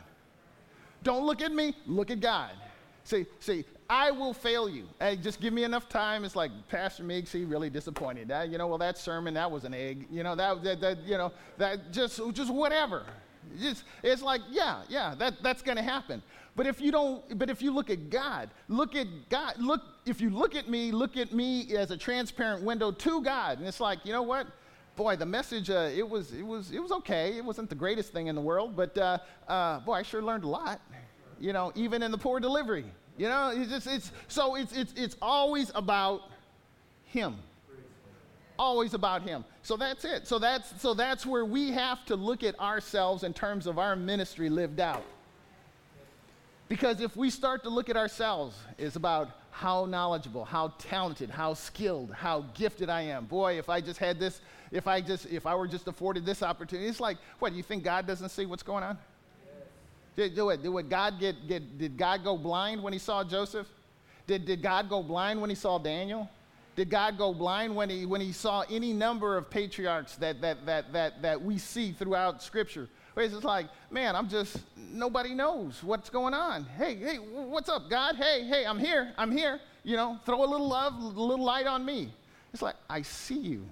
Don't 1.02 1.26
look 1.26 1.42
at 1.42 1.50
me, 1.50 1.74
look 1.84 2.12
at 2.12 2.20
God. 2.20 2.52
See, 3.02 3.26
see, 3.40 3.64
I 3.90 4.12
will 4.12 4.32
fail 4.32 4.68
you. 4.68 4.84
Hey, 5.00 5.16
just 5.16 5.40
give 5.40 5.52
me 5.52 5.64
enough 5.64 5.88
time. 5.88 6.24
It's 6.24 6.36
like 6.36 6.52
Pastor 6.68 7.02
Meeks, 7.02 7.32
he 7.32 7.44
really 7.44 7.70
disappointed. 7.70 8.28
That, 8.28 8.50
you 8.50 8.58
know, 8.58 8.68
well, 8.68 8.78
that 8.78 8.98
sermon, 8.98 9.34
that 9.34 9.50
was 9.50 9.64
an 9.64 9.74
egg. 9.74 10.06
You 10.08 10.22
know, 10.22 10.36
that, 10.36 10.62
that, 10.62 10.80
that 10.80 10.98
you 11.04 11.18
know, 11.18 11.32
that 11.58 11.92
just, 11.92 12.20
just 12.32 12.52
whatever. 12.52 13.04
Just, 13.60 13.84
it's 14.02 14.22
like, 14.22 14.40
yeah, 14.50 14.82
yeah, 14.88 15.14
that, 15.18 15.42
that's 15.42 15.62
going 15.62 15.76
to 15.76 15.82
happen. 15.82 16.22
But 16.54 16.66
if 16.66 16.80
you 16.80 16.90
don't, 16.90 17.38
but 17.38 17.50
if 17.50 17.60
you 17.60 17.72
look 17.72 17.90
at 17.90 18.08
God, 18.08 18.50
look 18.68 18.94
at 18.94 19.06
God, 19.28 19.54
look, 19.58 19.82
if 20.06 20.20
you 20.20 20.30
look 20.30 20.54
at 20.54 20.68
me, 20.68 20.90
look 20.90 21.16
at 21.16 21.32
me 21.32 21.76
as 21.76 21.90
a 21.90 21.96
transparent 21.96 22.62
window 22.62 22.90
to 22.90 23.22
God. 23.22 23.58
And 23.58 23.68
it's 23.68 23.80
like, 23.80 24.04
you 24.04 24.12
know 24.12 24.22
what? 24.22 24.46
boy, 24.96 25.14
the 25.14 25.26
message, 25.26 25.70
uh, 25.70 25.90
it, 25.94 26.08
was, 26.08 26.32
it, 26.32 26.42
was, 26.42 26.72
it 26.72 26.82
was 26.82 26.90
okay. 26.90 27.36
It 27.36 27.44
wasn't 27.44 27.68
the 27.68 27.74
greatest 27.74 28.12
thing 28.12 28.26
in 28.28 28.34
the 28.34 28.40
world, 28.40 28.74
but 28.74 28.96
uh, 28.96 29.18
uh, 29.46 29.80
boy, 29.80 29.92
I 29.92 30.02
sure 30.02 30.22
learned 30.22 30.44
a 30.44 30.48
lot, 30.48 30.80
you 31.38 31.52
know, 31.52 31.70
even 31.74 32.02
in 32.02 32.10
the 32.10 32.18
poor 32.18 32.40
delivery. 32.40 32.86
You 33.18 33.28
know, 33.28 33.52
it's 33.54 33.70
just, 33.70 33.86
it's, 33.86 34.12
so 34.26 34.56
it's, 34.56 34.72
it's, 34.72 34.92
it's 34.96 35.16
always 35.20 35.70
about 35.74 36.22
Him. 37.04 37.36
Always 38.58 38.94
about 38.94 39.22
Him. 39.22 39.44
So 39.62 39.76
that's 39.76 40.04
it. 40.04 40.26
So 40.26 40.38
that's, 40.38 40.80
so 40.80 40.94
that's 40.94 41.26
where 41.26 41.44
we 41.44 41.72
have 41.72 42.04
to 42.06 42.16
look 42.16 42.42
at 42.42 42.58
ourselves 42.58 43.22
in 43.22 43.34
terms 43.34 43.66
of 43.66 43.78
our 43.78 43.96
ministry 43.96 44.48
lived 44.48 44.80
out. 44.80 45.04
Because 46.68 47.00
if 47.00 47.16
we 47.16 47.30
start 47.30 47.62
to 47.62 47.68
look 47.68 47.88
at 47.88 47.96
ourselves, 47.96 48.56
it's 48.76 48.96
about 48.96 49.30
how 49.50 49.86
knowledgeable, 49.86 50.44
how 50.44 50.74
talented, 50.78 51.30
how 51.30 51.54
skilled, 51.54 52.12
how 52.12 52.44
gifted 52.54 52.90
I 52.90 53.02
am. 53.02 53.24
Boy, 53.26 53.58
if 53.58 53.68
I 53.68 53.80
just 53.80 53.98
had 53.98 54.18
this 54.18 54.40
if 54.72 54.86
I 54.86 55.00
just 55.00 55.26
if 55.26 55.46
I 55.46 55.54
were 55.54 55.68
just 55.68 55.88
afforded 55.88 56.26
this 56.26 56.42
opportunity. 56.42 56.88
It's 56.88 57.00
like, 57.00 57.18
what, 57.38 57.50
do 57.50 57.56
you 57.56 57.62
think 57.62 57.84
God 57.84 58.06
doesn't 58.06 58.30
see 58.30 58.46
what's 58.46 58.62
going 58.62 58.84
on? 58.84 58.98
Did, 60.16 60.34
do 60.34 60.50
it. 60.50 60.62
Did 60.62 60.90
God 60.90 61.20
get, 61.20 61.46
get 61.46 61.78
did 61.78 61.96
God 61.96 62.24
go 62.24 62.36
blind 62.36 62.82
when 62.82 62.92
he 62.92 62.98
saw 62.98 63.22
Joseph? 63.22 63.68
Did, 64.26 64.44
did 64.44 64.62
God 64.62 64.88
go 64.88 65.02
blind 65.02 65.40
when 65.40 65.50
he 65.50 65.56
saw 65.56 65.78
Daniel? 65.78 66.28
Did 66.76 66.90
God 66.90 67.16
go 67.16 67.32
blind 67.32 67.74
when 67.74 67.88
he, 67.88 68.04
when 68.04 68.20
he 68.20 68.32
saw 68.32 68.62
any 68.70 68.92
number 68.92 69.38
of 69.38 69.48
patriarchs 69.48 70.16
that, 70.16 70.42
that, 70.42 70.66
that, 70.66 70.92
that, 70.92 71.22
that 71.22 71.42
we 71.42 71.56
see 71.56 71.92
throughout 71.92 72.42
Scripture? 72.42 72.88
Where 73.14 73.24
it's 73.24 73.32
just 73.32 73.46
like, 73.46 73.68
man, 73.90 74.14
I'm 74.14 74.28
just, 74.28 74.58
nobody 74.76 75.32
knows 75.34 75.82
what's 75.82 76.10
going 76.10 76.34
on. 76.34 76.66
Hey, 76.76 76.96
hey, 76.96 77.16
what's 77.16 77.70
up, 77.70 77.88
God? 77.88 78.16
Hey, 78.16 78.44
hey, 78.44 78.66
I'm 78.66 78.78
here, 78.78 79.14
I'm 79.16 79.32
here. 79.32 79.58
You 79.84 79.96
know, 79.96 80.18
throw 80.26 80.44
a 80.44 80.46
little 80.46 80.68
love, 80.68 80.92
a 80.94 81.06
little 81.06 81.44
light 81.44 81.66
on 81.66 81.82
me. 81.82 82.12
It's 82.52 82.60
like, 82.60 82.76
I 82.90 83.00
see 83.00 83.38
you. 83.38 83.66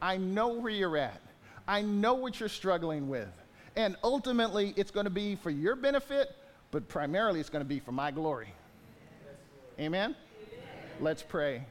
I 0.00 0.16
know 0.16 0.48
where 0.48 0.72
you're 0.72 0.96
at. 0.96 1.20
I 1.66 1.82
know 1.82 2.14
what 2.14 2.38
you're 2.38 2.48
struggling 2.48 3.08
with. 3.08 3.30
And 3.74 3.96
ultimately, 4.04 4.74
it's 4.76 4.92
going 4.92 5.04
to 5.04 5.10
be 5.10 5.34
for 5.34 5.50
your 5.50 5.74
benefit, 5.74 6.36
but 6.70 6.86
primarily 6.88 7.40
it's 7.40 7.50
going 7.50 7.64
to 7.64 7.68
be 7.68 7.80
for 7.80 7.92
my 7.92 8.12
glory. 8.12 8.52
Amen? 9.80 10.14
Amen? 10.14 10.16
Let's 11.00 11.22
pray. 11.22 11.64